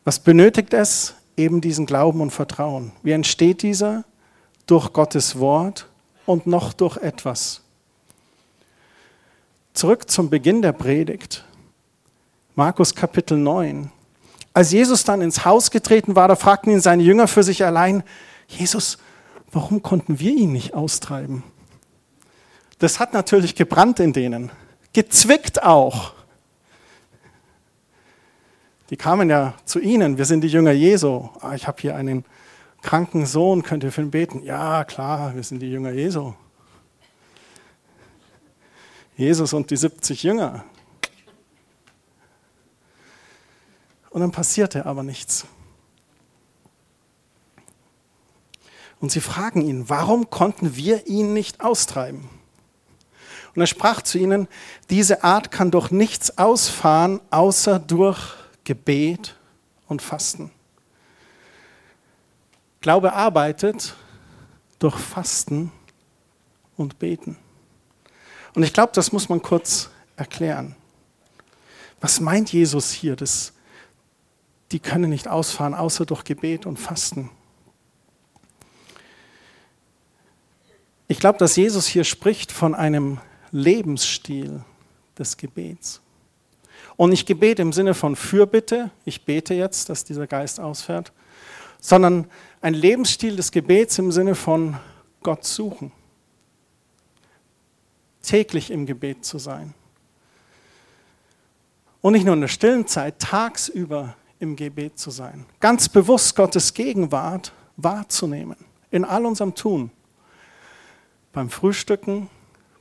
Was 0.03 0.19
benötigt 0.19 0.73
es? 0.73 1.15
Eben 1.35 1.61
diesen 1.61 1.87
Glauben 1.87 2.21
und 2.21 2.29
Vertrauen. 2.31 2.91
Wie 3.01 3.11
entsteht 3.11 3.63
dieser? 3.63 4.05
Durch 4.67 4.93
Gottes 4.93 5.39
Wort 5.39 5.87
und 6.25 6.45
noch 6.45 6.73
durch 6.73 6.97
etwas. 6.97 7.61
Zurück 9.73 10.09
zum 10.09 10.29
Beginn 10.29 10.61
der 10.61 10.71
Predigt. 10.71 11.43
Markus 12.57 12.95
Kapitel 12.95 13.37
9. 13.37 13.91
Als 14.53 14.71
Jesus 14.71 15.03
dann 15.03 15.21
ins 15.21 15.43
Haus 15.43 15.71
getreten 15.71 16.15
war, 16.15 16.29
da 16.29 16.37
fragten 16.37 16.71
ihn 16.71 16.79
seine 16.79 17.03
Jünger 17.03 17.27
für 17.27 17.43
sich 17.43 17.65
allein, 17.65 18.01
Jesus, 18.47 18.97
warum 19.51 19.83
konnten 19.83 20.21
wir 20.21 20.31
ihn 20.31 20.53
nicht 20.53 20.73
austreiben? 20.73 21.43
Das 22.79 23.01
hat 23.01 23.11
natürlich 23.11 23.55
gebrannt 23.55 23.99
in 23.99 24.13
denen, 24.13 24.51
gezwickt 24.93 25.63
auch. 25.63 26.13
Die 28.89 28.95
kamen 28.95 29.29
ja 29.29 29.55
zu 29.65 29.79
ihnen, 29.79 30.17
wir 30.17 30.23
sind 30.23 30.41
die 30.41 30.47
Jünger 30.47 30.71
Jesu. 30.71 31.27
Ah, 31.41 31.55
ich 31.55 31.67
habe 31.67 31.81
hier 31.81 31.97
einen 31.97 32.23
kranken 32.81 33.25
Sohn, 33.25 33.63
könnt 33.63 33.83
ihr 33.83 33.91
für 33.91 34.01
ihn 34.01 34.11
beten? 34.11 34.43
Ja, 34.43 34.85
klar, 34.85 35.35
wir 35.35 35.43
sind 35.43 35.59
die 35.59 35.71
Jünger 35.71 35.91
Jesu. 35.91 36.33
Jesus 39.17 39.51
und 39.51 39.71
die 39.71 39.77
70 39.77 40.23
Jünger. 40.23 40.63
Und 44.15 44.21
dann 44.21 44.31
passierte 44.31 44.85
aber 44.85 45.03
nichts. 45.03 45.45
Und 49.01 49.11
sie 49.11 49.19
fragen 49.19 49.59
ihn, 49.59 49.89
warum 49.89 50.29
konnten 50.29 50.77
wir 50.77 51.05
ihn 51.05 51.33
nicht 51.33 51.59
austreiben? 51.59 52.29
Und 53.53 53.61
er 53.61 53.67
sprach 53.67 54.01
zu 54.01 54.17
ihnen, 54.17 54.47
diese 54.89 55.25
Art 55.25 55.51
kann 55.51 55.69
durch 55.69 55.91
nichts 55.91 56.37
ausfahren, 56.37 57.19
außer 57.29 57.77
durch 57.77 58.35
Gebet 58.63 59.35
und 59.89 60.01
Fasten. 60.01 60.49
Glaube 62.79 63.11
arbeitet 63.11 63.97
durch 64.79 64.95
Fasten 64.95 65.73
und 66.77 66.99
Beten. 66.99 67.35
Und 68.53 68.63
ich 68.63 68.71
glaube, 68.71 68.93
das 68.95 69.11
muss 69.11 69.27
man 69.27 69.41
kurz 69.41 69.89
erklären. 70.15 70.73
Was 71.99 72.21
meint 72.21 72.53
Jesus 72.53 72.91
hier? 72.93 73.17
Das, 73.17 73.51
die 74.71 74.79
können 74.79 75.09
nicht 75.09 75.27
ausfahren, 75.27 75.73
außer 75.73 76.05
durch 76.05 76.23
Gebet 76.23 76.65
und 76.65 76.77
Fasten. 76.77 77.29
Ich 81.07 81.19
glaube, 81.19 81.37
dass 81.37 81.55
Jesus 81.55 81.85
hier 81.85 82.03
spricht 82.03 82.51
von 82.51 82.73
einem 82.73 83.19
Lebensstil 83.51 84.63
des 85.17 85.37
Gebets. 85.37 86.01
Und 86.97 87.11
nicht 87.11 87.27
Gebet 87.27 87.59
im 87.59 87.73
Sinne 87.73 87.93
von 87.93 88.15
Fürbitte, 88.15 88.89
ich 89.03 89.23
bete 89.23 89.53
jetzt, 89.53 89.89
dass 89.89 90.03
dieser 90.03 90.27
Geist 90.27 90.59
ausfährt, 90.59 91.11
sondern 91.79 92.27
ein 92.61 92.73
Lebensstil 92.73 93.35
des 93.35 93.51
Gebets 93.51 93.99
im 93.99 94.11
Sinne 94.11 94.33
von 94.33 94.77
Gott 95.21 95.45
suchen. 95.45 95.91
Täglich 98.23 98.71
im 98.71 98.85
Gebet 98.85 99.23
zu 99.25 99.37
sein. 99.37 99.73
Und 102.01 102.13
nicht 102.13 102.25
nur 102.25 102.33
in 102.33 102.41
der 102.41 102.47
stillen 102.47 102.87
Zeit, 102.87 103.19
tagsüber 103.19 104.15
im 104.39 104.55
Gebet 104.55 104.99
zu 104.99 105.11
sein. 105.11 105.45
Ganz 105.59 105.89
bewusst 105.89 106.35
Gottes 106.35 106.73
Gegenwart 106.73 107.53
wahrzunehmen. 107.77 108.57
In 108.91 109.05
all 109.05 109.25
unserem 109.25 109.55
Tun. 109.55 109.91
Beim 111.33 111.49
Frühstücken, 111.49 112.29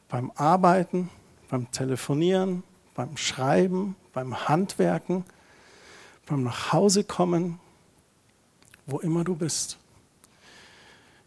beim 0.08 0.30
Arbeiten, 0.36 1.10
beim 1.48 1.70
Telefonieren, 1.70 2.62
beim 2.94 3.16
Schreiben, 3.16 3.96
beim 4.12 4.48
Handwerken, 4.48 5.24
beim 6.26 6.44
Nachhausekommen, 6.44 7.58
wo 8.86 8.98
immer 9.00 9.24
du 9.24 9.34
bist. 9.34 9.78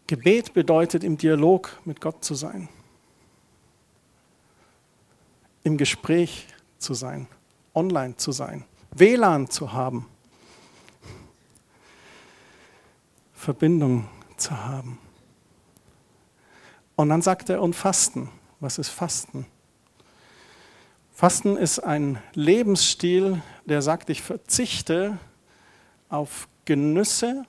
Gebet 0.06 0.54
bedeutet, 0.54 1.04
im 1.04 1.18
Dialog 1.18 1.78
mit 1.84 2.00
Gott 2.00 2.24
zu 2.24 2.34
sein, 2.34 2.68
im 5.64 5.76
Gespräch 5.76 6.46
zu 6.78 6.94
sein, 6.94 7.28
online 7.74 8.16
zu 8.16 8.32
sein, 8.32 8.64
WLAN 8.92 9.50
zu 9.50 9.72
haben, 9.72 10.06
Verbindung 13.38 14.08
zu 14.36 14.50
haben. 14.50 14.98
Und 16.96 17.08
dann 17.08 17.22
sagt 17.22 17.48
er, 17.48 17.62
und 17.62 17.74
Fasten. 17.74 18.28
Was 18.58 18.78
ist 18.78 18.88
Fasten? 18.88 19.46
Fasten 21.12 21.56
ist 21.56 21.78
ein 21.78 22.20
Lebensstil, 22.34 23.40
der 23.64 23.80
sagt, 23.80 24.10
ich 24.10 24.22
verzichte 24.22 25.18
auf 26.08 26.48
Genüsse 26.64 27.44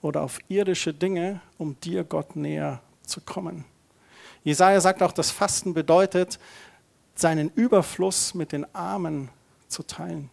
oder 0.00 0.22
auf 0.22 0.38
irdische 0.48 0.94
Dinge, 0.94 1.42
um 1.58 1.78
dir 1.80 2.02
Gott 2.02 2.34
näher 2.34 2.80
zu 3.02 3.20
kommen. 3.20 3.66
Jesaja 4.44 4.80
sagt 4.80 5.02
auch, 5.02 5.12
dass 5.12 5.30
Fasten 5.30 5.74
bedeutet, 5.74 6.38
seinen 7.14 7.50
Überfluss 7.50 8.32
mit 8.32 8.52
den 8.52 8.74
Armen 8.74 9.28
zu 9.68 9.82
teilen, 9.82 10.30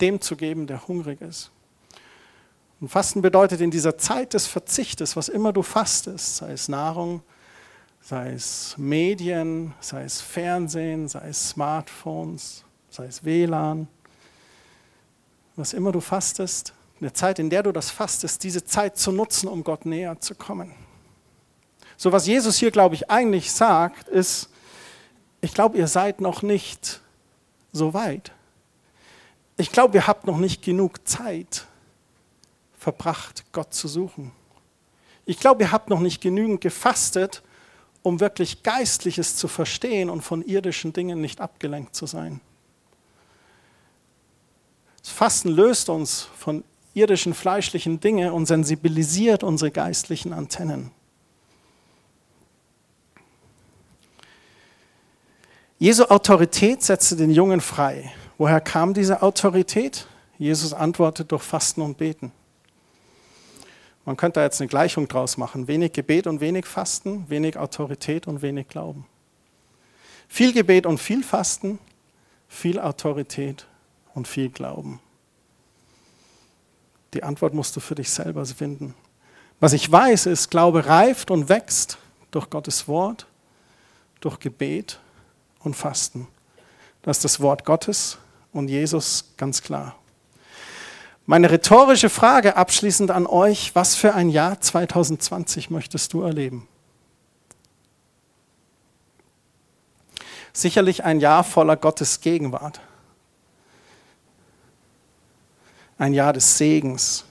dem 0.00 0.20
zu 0.20 0.36
geben, 0.36 0.66
der 0.66 0.88
hungrig 0.88 1.20
ist. 1.20 1.52
Und 2.80 2.88
Fasten 2.88 3.22
bedeutet 3.22 3.60
in 3.60 3.70
dieser 3.70 3.96
Zeit 3.96 4.34
des 4.34 4.46
Verzichtes, 4.46 5.16
was 5.16 5.28
immer 5.28 5.52
du 5.52 5.62
fastest, 5.62 6.36
sei 6.36 6.52
es 6.52 6.68
Nahrung, 6.68 7.22
sei 8.02 8.32
es 8.32 8.74
Medien, 8.76 9.74
sei 9.80 10.04
es 10.04 10.20
Fernsehen, 10.20 11.08
sei 11.08 11.28
es 11.28 11.50
Smartphones, 11.50 12.64
sei 12.90 13.06
es 13.06 13.24
WLAN, 13.24 13.88
was 15.56 15.72
immer 15.72 15.90
du 15.90 16.00
fastest, 16.00 16.74
eine 17.00 17.12
Zeit, 17.12 17.38
in 17.38 17.50
der 17.50 17.62
du 17.62 17.72
das 17.72 17.90
fastest, 17.90 18.42
diese 18.44 18.64
Zeit 18.64 18.98
zu 18.98 19.10
nutzen, 19.10 19.48
um 19.48 19.64
Gott 19.64 19.86
näher 19.86 20.20
zu 20.20 20.34
kommen. 20.34 20.72
So 21.96 22.12
was 22.12 22.26
Jesus 22.26 22.58
hier, 22.58 22.70
glaube 22.70 22.94
ich, 22.94 23.10
eigentlich 23.10 23.52
sagt, 23.52 24.08
ist, 24.08 24.50
ich 25.40 25.54
glaube, 25.54 25.78
ihr 25.78 25.88
seid 25.88 26.20
noch 26.20 26.42
nicht 26.42 27.00
so 27.72 27.94
weit. 27.94 28.32
Ich 29.56 29.72
glaube, 29.72 29.96
ihr 29.96 30.06
habt 30.06 30.26
noch 30.26 30.38
nicht 30.38 30.62
genug 30.62 31.06
Zeit 31.08 31.66
verbracht, 32.86 33.44
Gott 33.50 33.74
zu 33.74 33.88
suchen. 33.88 34.30
Ich 35.24 35.40
glaube, 35.40 35.64
ihr 35.64 35.72
habt 35.72 35.90
noch 35.90 35.98
nicht 35.98 36.20
genügend 36.20 36.60
gefastet, 36.60 37.42
um 38.04 38.20
wirklich 38.20 38.62
Geistliches 38.62 39.34
zu 39.34 39.48
verstehen 39.48 40.08
und 40.08 40.20
von 40.22 40.40
irdischen 40.40 40.92
Dingen 40.92 41.20
nicht 41.20 41.40
abgelenkt 41.40 41.96
zu 41.96 42.06
sein. 42.06 42.40
Das 45.02 45.10
Fasten 45.10 45.48
löst 45.48 45.88
uns 45.88 46.28
von 46.36 46.62
irdischen, 46.94 47.34
fleischlichen 47.34 47.98
Dingen 47.98 48.30
und 48.30 48.46
sensibilisiert 48.46 49.42
unsere 49.42 49.72
geistlichen 49.72 50.32
Antennen. 50.32 50.92
Jesu 55.80 56.04
Autorität 56.04 56.84
setzte 56.84 57.16
den 57.16 57.32
Jungen 57.32 57.60
frei. 57.60 58.12
Woher 58.38 58.60
kam 58.60 58.94
diese 58.94 59.22
Autorität? 59.22 60.06
Jesus 60.38 60.72
antwortet 60.72 61.32
durch 61.32 61.42
Fasten 61.42 61.80
und 61.80 61.98
Beten. 61.98 62.30
Man 64.06 64.16
könnte 64.16 64.40
da 64.40 64.44
jetzt 64.44 64.60
eine 64.60 64.68
Gleichung 64.68 65.08
draus 65.08 65.36
machen. 65.36 65.66
Wenig 65.66 65.92
Gebet 65.92 66.28
und 66.28 66.40
wenig 66.40 66.64
Fasten, 66.64 67.28
wenig 67.28 67.58
Autorität 67.58 68.28
und 68.28 68.40
wenig 68.40 68.68
Glauben. 68.68 69.04
Viel 70.28 70.52
Gebet 70.52 70.86
und 70.86 70.98
viel 70.98 71.24
Fasten, 71.24 71.80
viel 72.48 72.78
Autorität 72.78 73.66
und 74.14 74.28
viel 74.28 74.48
Glauben? 74.48 75.00
Die 77.14 77.24
Antwort 77.24 77.52
musst 77.52 77.74
du 77.74 77.80
für 77.80 77.96
dich 77.96 78.10
selber 78.10 78.46
finden. 78.46 78.94
Was 79.58 79.72
ich 79.72 79.90
weiß, 79.90 80.26
ist, 80.26 80.50
Glaube 80.50 80.86
reift 80.86 81.30
und 81.32 81.48
wächst 81.48 81.98
durch 82.30 82.48
Gottes 82.48 82.86
Wort, 82.86 83.26
durch 84.20 84.38
Gebet 84.38 85.00
und 85.60 85.74
Fasten. 85.74 86.28
Das 87.02 87.18
ist 87.18 87.24
das 87.24 87.40
Wort 87.40 87.64
Gottes 87.64 88.18
und 88.52 88.68
Jesus 88.68 89.32
ganz 89.36 89.62
klar. 89.62 89.96
Meine 91.28 91.50
rhetorische 91.50 92.08
Frage 92.08 92.56
abschließend 92.56 93.10
an 93.10 93.26
euch, 93.26 93.74
was 93.74 93.96
für 93.96 94.14
ein 94.14 94.30
Jahr 94.30 94.60
2020 94.60 95.70
möchtest 95.70 96.12
du 96.12 96.22
erleben? 96.22 96.68
Sicherlich 100.52 101.02
ein 101.02 101.18
Jahr 101.18 101.42
voller 101.42 101.76
Gottes 101.76 102.20
Gegenwart. 102.20 102.80
Ein 105.98 106.14
Jahr 106.14 106.32
des 106.32 106.58
Segens. 106.58 107.24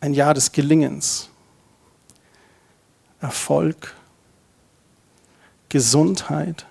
Ein 0.00 0.14
Jahr 0.14 0.32
des 0.32 0.52
Gelingens. 0.52 1.28
Erfolg. 3.20 3.96
Gesundheit. 5.68 6.66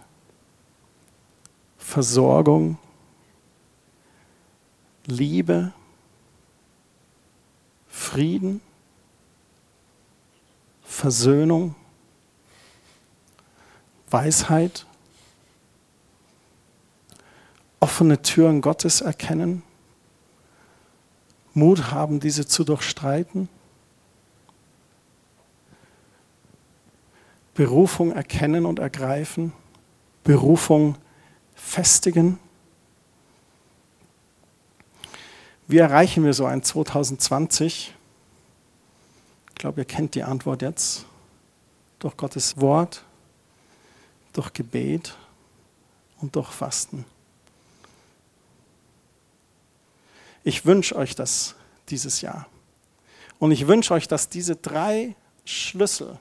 Versorgung. 1.78 2.78
Liebe. 5.10 5.74
Frieden. 7.88 8.62
Versöhnung. 10.84 11.76
Weisheit, 14.12 14.86
offene 17.80 18.22
Türen 18.22 18.62
Gottes 18.62 19.02
erkennen, 19.02 19.64
Mut 21.54 21.92
haben, 21.92 22.20
diese 22.20 22.48
zu 22.48 22.64
durchstreiten, 22.64 23.50
Berufung 27.54 28.12
erkennen 28.12 28.66
und 28.66 28.80
ergreifen, 28.80 29.52
Berufung 30.24 30.96
festigen. 31.56 32.40
Wie 35.70 35.78
erreichen 35.78 36.26
wir 36.26 36.34
so 36.34 36.48
ein 36.48 36.64
2020? 36.64 37.94
Ich 39.50 39.56
glaube, 39.56 39.82
ihr 39.82 39.86
kennt 39.86 40.16
die 40.16 40.24
Antwort 40.24 40.64
jetzt. 40.64 41.06
Durch 42.00 42.18
Gottes 42.18 42.60
Wort, 42.60 43.04
durch 44.34 44.52
Gebet 44.54 45.16
und 46.22 46.36
durch 46.36 46.50
Fasten. 46.50 47.06
Ich 50.44 50.66
wünsche 50.66 50.96
euch 50.96 51.14
das 51.14 51.54
dieses 51.90 52.22
Jahr. 52.22 52.48
Und 53.38 53.52
ich 53.52 53.68
wünsche 53.68 53.94
euch, 53.94 54.08
dass 54.08 54.28
diese 54.28 54.56
drei 54.56 55.16
Schlüssel 55.46 56.18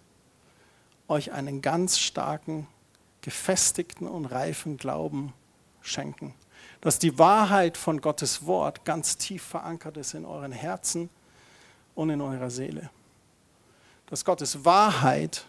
euch 1.09 1.33
einen 1.33 1.63
ganz 1.63 1.99
starken, 1.99 2.67
gefestigten 3.23 4.09
und 4.09 4.27
reifen 4.27 4.77
Glauben 4.77 5.33
schenken. 5.81 6.35
Dass 6.81 6.99
die 6.99 7.19
Wahrheit 7.19 7.77
von 7.77 8.01
Gottes 8.01 8.47
Wort 8.47 8.85
ganz 8.85 9.17
tief 9.17 9.43
verankert 9.43 9.97
ist 9.97 10.15
in 10.15 10.25
euren 10.25 10.53
Herzen 10.53 11.11
und 11.95 12.11
in 12.11 12.21
eurer 12.21 12.51
Seele. 12.51 12.91
Dass 14.07 14.25
Gottes 14.25 14.65
Wahrheit 14.65 15.45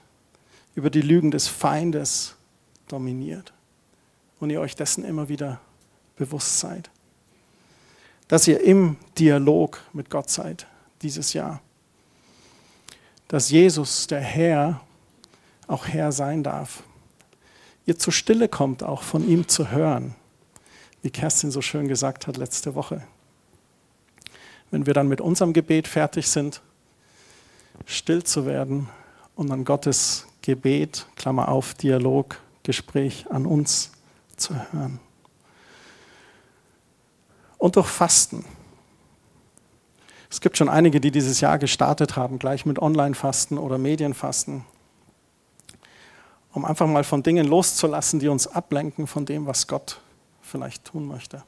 über 0.75 0.89
die 0.89 1.01
Lügen 1.01 1.31
des 1.31 1.47
Feindes 1.47 2.35
dominiert 2.87 3.53
und 4.39 4.49
ihr 4.49 4.61
euch 4.61 4.75
dessen 4.75 5.03
immer 5.03 5.29
wieder 5.29 5.59
bewusst 6.15 6.59
seid. 6.59 6.89
Dass 8.27 8.47
ihr 8.47 8.61
im 8.61 8.97
Dialog 9.17 9.81
mit 9.93 10.09
Gott 10.09 10.29
seid 10.29 10.67
dieses 11.01 11.33
Jahr. 11.33 11.61
Dass 13.27 13.49
Jesus, 13.49 14.07
der 14.07 14.21
Herr, 14.21 14.81
auch 15.67 15.87
Herr 15.87 16.11
sein 16.11 16.43
darf. 16.43 16.83
Ihr 17.85 17.97
zur 17.97 18.13
Stille 18.13 18.49
kommt, 18.49 18.83
auch 18.83 19.03
von 19.03 19.27
ihm 19.27 19.47
zu 19.47 19.71
hören, 19.71 20.15
wie 21.01 21.09
Kerstin 21.09 21.51
so 21.51 21.61
schön 21.61 21.87
gesagt 21.87 22.27
hat 22.27 22.37
letzte 22.37 22.75
Woche. 22.75 23.03
Wenn 24.71 24.85
wir 24.85 24.93
dann 24.93 25.07
mit 25.07 25.21
unserem 25.21 25.53
Gebet 25.53 25.87
fertig 25.87 26.27
sind, 26.27 26.61
still 27.85 28.23
zu 28.23 28.45
werden 28.45 28.89
und 29.35 29.51
an 29.51 29.65
Gottes 29.65 30.27
Gebet, 30.41 31.07
Klammer 31.15 31.49
auf, 31.49 31.73
Dialog, 31.73 32.37
Gespräch 32.63 33.25
an 33.29 33.45
uns 33.45 33.91
zu 34.35 34.53
hören. 34.71 34.99
Und 37.57 37.75
durch 37.75 37.87
Fasten. 37.87 38.45
Es 40.29 40.41
gibt 40.41 40.57
schon 40.57 40.69
einige, 40.69 41.01
die 41.01 41.11
dieses 41.11 41.41
Jahr 41.41 41.57
gestartet 41.57 42.15
haben, 42.15 42.37
gleich 42.37 42.65
mit 42.65 42.79
Online-Fasten 42.79 43.57
oder 43.57 43.77
Medienfasten, 43.77 44.63
um 46.53 46.65
einfach 46.65 46.87
mal 46.87 47.03
von 47.03 47.23
Dingen 47.23 47.47
loszulassen, 47.47 48.19
die 48.19 48.27
uns 48.27 48.45
ablenken 48.47 49.07
von 49.07 49.25
dem, 49.25 49.47
was 49.47 49.67
Gott 49.67 49.99
vielleicht 50.49 50.85
tun 50.85 51.07
möchte. 51.07 51.43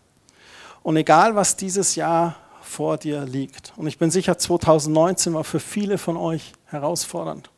Und 0.84 0.98
egal, 0.98 1.36
was 1.36 1.58
dieses 1.58 1.96
Jahr 1.96 2.36
vor 2.62 2.98
dir 2.98 3.26
liegt, 3.26 3.74
und 3.76 3.88
ich 3.88 3.98
bin 3.98 4.12
sicher, 4.12 4.38
2019 4.38 5.34
war 5.34 5.44
für 5.44 5.60
viele 5.60 5.98
von 5.98 6.18
euch 6.18 6.54
herausfordernd, 6.66 7.50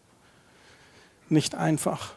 nicht 1.29 1.56
einfach. 1.56 2.13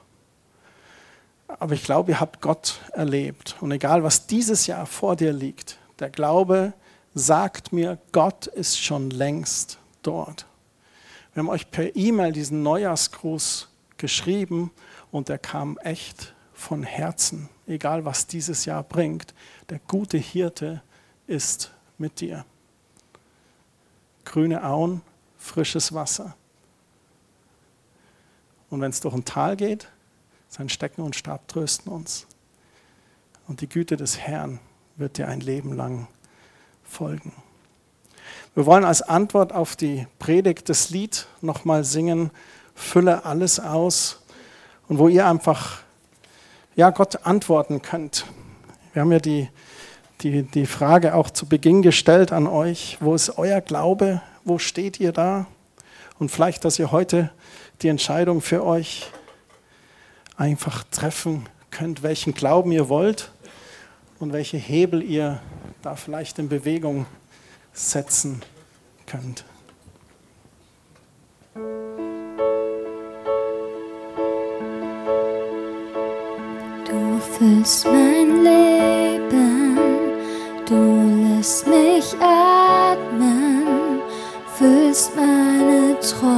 Aber 1.48 1.74
ich 1.74 1.84
glaube, 1.84 2.12
ihr 2.12 2.20
habt 2.20 2.40
Gott 2.40 2.80
erlebt. 2.92 3.56
Und 3.60 3.70
egal, 3.70 4.02
was 4.02 4.26
dieses 4.26 4.66
Jahr 4.66 4.86
vor 4.86 5.16
dir 5.16 5.32
liegt, 5.32 5.78
der 5.98 6.10
Glaube 6.10 6.72
sagt 7.14 7.72
mir, 7.72 7.98
Gott 8.12 8.46
ist 8.46 8.78
schon 8.82 9.10
längst 9.10 9.78
dort. 10.02 10.46
Wir 11.32 11.40
haben 11.40 11.48
euch 11.48 11.70
per 11.70 11.94
E-Mail 11.94 12.32
diesen 12.32 12.62
Neujahrsgruß 12.62 13.68
geschrieben 13.96 14.70
und 15.10 15.28
der 15.28 15.38
kam 15.38 15.78
echt 15.78 16.34
von 16.56 16.82
Herzen. 16.82 17.48
Egal, 17.66 18.04
was 18.04 18.26
dieses 18.26 18.64
Jahr 18.64 18.82
bringt, 18.82 19.34
der 19.68 19.78
gute 19.86 20.18
Hirte 20.18 20.82
ist 21.26 21.72
mit 21.98 22.20
dir. 22.20 22.44
Grüne 24.24 24.64
Auen, 24.64 25.02
frisches 25.38 25.92
Wasser. 25.92 26.34
Und 28.70 28.80
wenn 28.80 28.90
es 28.90 29.00
durch 29.00 29.14
ein 29.14 29.24
Tal 29.24 29.56
geht, 29.56 29.88
sein 30.48 30.68
Stecken 30.68 31.02
und 31.02 31.14
Stab 31.14 31.46
trösten 31.46 31.92
uns. 31.92 32.26
Und 33.46 33.60
die 33.60 33.68
Güte 33.68 33.96
des 33.96 34.18
Herrn 34.18 34.58
wird 34.96 35.18
dir 35.18 35.28
ein 35.28 35.40
Leben 35.40 35.76
lang 35.76 36.08
folgen. 36.82 37.32
Wir 38.54 38.66
wollen 38.66 38.84
als 38.84 39.02
Antwort 39.02 39.52
auf 39.52 39.76
die 39.76 40.06
Predigt 40.18 40.68
das 40.68 40.90
Lied 40.90 41.28
nochmal 41.42 41.84
singen, 41.84 42.30
Fülle 42.74 43.24
alles 43.24 43.60
aus. 43.60 44.22
Und 44.88 44.98
wo 44.98 45.08
ihr 45.08 45.26
einfach 45.26 45.85
ja, 46.76 46.90
Gott 46.90 47.26
antworten 47.26 47.80
könnt. 47.80 48.26
Wir 48.92 49.02
haben 49.02 49.10
ja 49.10 49.18
die, 49.18 49.48
die, 50.20 50.42
die 50.42 50.66
Frage 50.66 51.14
auch 51.14 51.30
zu 51.30 51.46
Beginn 51.46 51.80
gestellt 51.80 52.32
an 52.32 52.46
euch, 52.46 52.98
wo 53.00 53.14
ist 53.14 53.38
euer 53.38 53.62
Glaube, 53.62 54.20
wo 54.44 54.58
steht 54.58 55.00
ihr 55.00 55.12
da? 55.12 55.46
Und 56.18 56.30
vielleicht, 56.30 56.64
dass 56.64 56.78
ihr 56.78 56.92
heute 56.92 57.30
die 57.80 57.88
Entscheidung 57.88 58.42
für 58.42 58.62
euch 58.64 59.10
einfach 60.36 60.84
treffen 60.84 61.48
könnt, 61.70 62.02
welchen 62.02 62.34
Glauben 62.34 62.72
ihr 62.72 62.90
wollt 62.90 63.32
und 64.18 64.34
welche 64.34 64.58
Hebel 64.58 65.02
ihr 65.02 65.40
da 65.80 65.96
vielleicht 65.96 66.38
in 66.38 66.50
Bewegung 66.50 67.06
setzen 67.72 68.42
könnt. 69.06 69.44
Füllst 77.38 77.84
mein 77.84 78.44
Leben, 78.44 79.78
du 80.66 81.36
lässt 81.36 81.66
mich 81.66 82.16
atmen, 82.20 84.00
füllst 84.56 85.14
meine 85.14 85.98
Träume, 86.00 86.35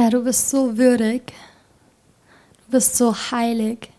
Herr, 0.00 0.10
du 0.10 0.22
bist 0.22 0.48
so 0.48 0.78
würdig, 0.78 1.32
du 2.64 2.70
bist 2.70 2.96
so 2.96 3.12
heilig, 3.32 3.90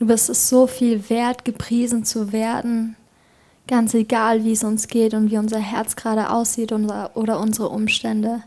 du 0.00 0.06
bist 0.06 0.28
es 0.28 0.48
so 0.48 0.66
viel 0.66 1.08
wert, 1.08 1.44
gepriesen 1.44 2.04
zu 2.04 2.32
werden, 2.32 2.96
ganz 3.68 3.94
egal, 3.94 4.42
wie 4.42 4.50
es 4.50 4.64
uns 4.64 4.88
geht 4.88 5.14
und 5.14 5.30
wie 5.30 5.38
unser 5.38 5.60
Herz 5.60 5.94
gerade 5.94 6.30
aussieht 6.30 6.72
oder, 6.72 7.38
unsere 7.40 7.68
Umstände. 7.68 8.42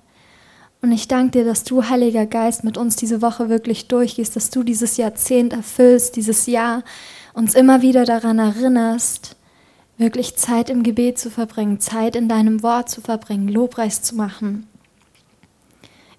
Und 0.82 0.92
ich 0.92 1.08
danke 1.08 1.40
dir, 1.40 1.46
dass 1.46 1.64
du, 1.64 1.88
Heiliger 1.88 2.26
Geist, 2.26 2.66
mit 2.66 2.78
uns 2.78 2.98
diese 2.98 3.22
Woche 3.22 3.48
wirklich 3.48 3.88
durchgehst, 3.88 4.36
dass 4.36 4.50
du 4.50 4.64
dieses 4.64 4.98
Jahrzehnt 4.98 5.54
erfüllst, 5.54 6.18
dieses 6.18 6.48
Jahr 6.48 6.84
uns 7.34 7.56
immer 7.56 7.82
wieder 7.82 8.04
daran 8.04 8.40
erinnerst, 8.40 9.38
wirklich 9.98 10.36
Zeit 10.36 10.70
im 10.70 10.84
Gebet 10.84 11.18
zu 11.18 11.32
verbringen, 11.32 11.80
Zeit 11.80 12.18
in 12.18 12.28
deinem 12.28 12.62
Wort 12.62 12.90
zu 12.90 13.00
verbringen, 13.00 13.48
Lobpreis 13.48 14.02
zu 14.02 14.18
machen. 14.18 14.68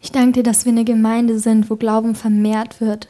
Ich 0.04 0.12
danke 0.12 0.32
dir, 0.32 0.42
dass 0.42 0.66
wir 0.66 0.72
eine 0.72 0.84
Gemeinde 0.84 1.38
sind, 1.38 1.70
wo 1.70 1.76
Glauben 1.76 2.14
vermehrt 2.14 2.82
wird, 2.82 3.08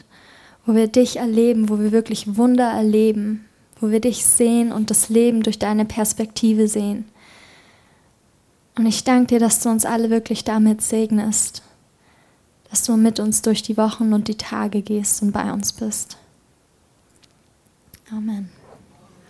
wo 0.64 0.76
wir 0.76 0.86
dich 0.86 1.16
erleben, 1.16 1.68
wo 1.68 1.80
wir 1.80 1.90
wirklich 1.90 2.36
Wunder 2.36 2.70
erleben, 2.70 3.46
wo 3.80 3.90
wir 3.90 3.98
dich 3.98 4.24
sehen 4.24 4.70
und 4.70 4.90
das 4.90 5.08
Leben 5.08 5.42
durch 5.42 5.58
deine 5.58 5.86
Perspektive 5.86 6.68
sehen. 6.68 7.06
Und 8.78 8.86
ich 8.86 9.02
danke 9.02 9.26
dir, 9.26 9.40
dass 9.40 9.58
du 9.58 9.70
uns 9.70 9.84
alle 9.84 10.08
wirklich 10.08 10.44
damit 10.44 10.82
segnest, 10.82 11.64
dass 12.70 12.84
du 12.84 12.96
mit 12.96 13.18
uns 13.18 13.42
durch 13.42 13.62
die 13.62 13.76
Wochen 13.76 14.12
und 14.12 14.28
die 14.28 14.38
Tage 14.38 14.80
gehst 14.80 15.20
und 15.20 15.32
bei 15.32 15.52
uns 15.52 15.72
bist. 15.72 16.16
Amen. 18.08 18.50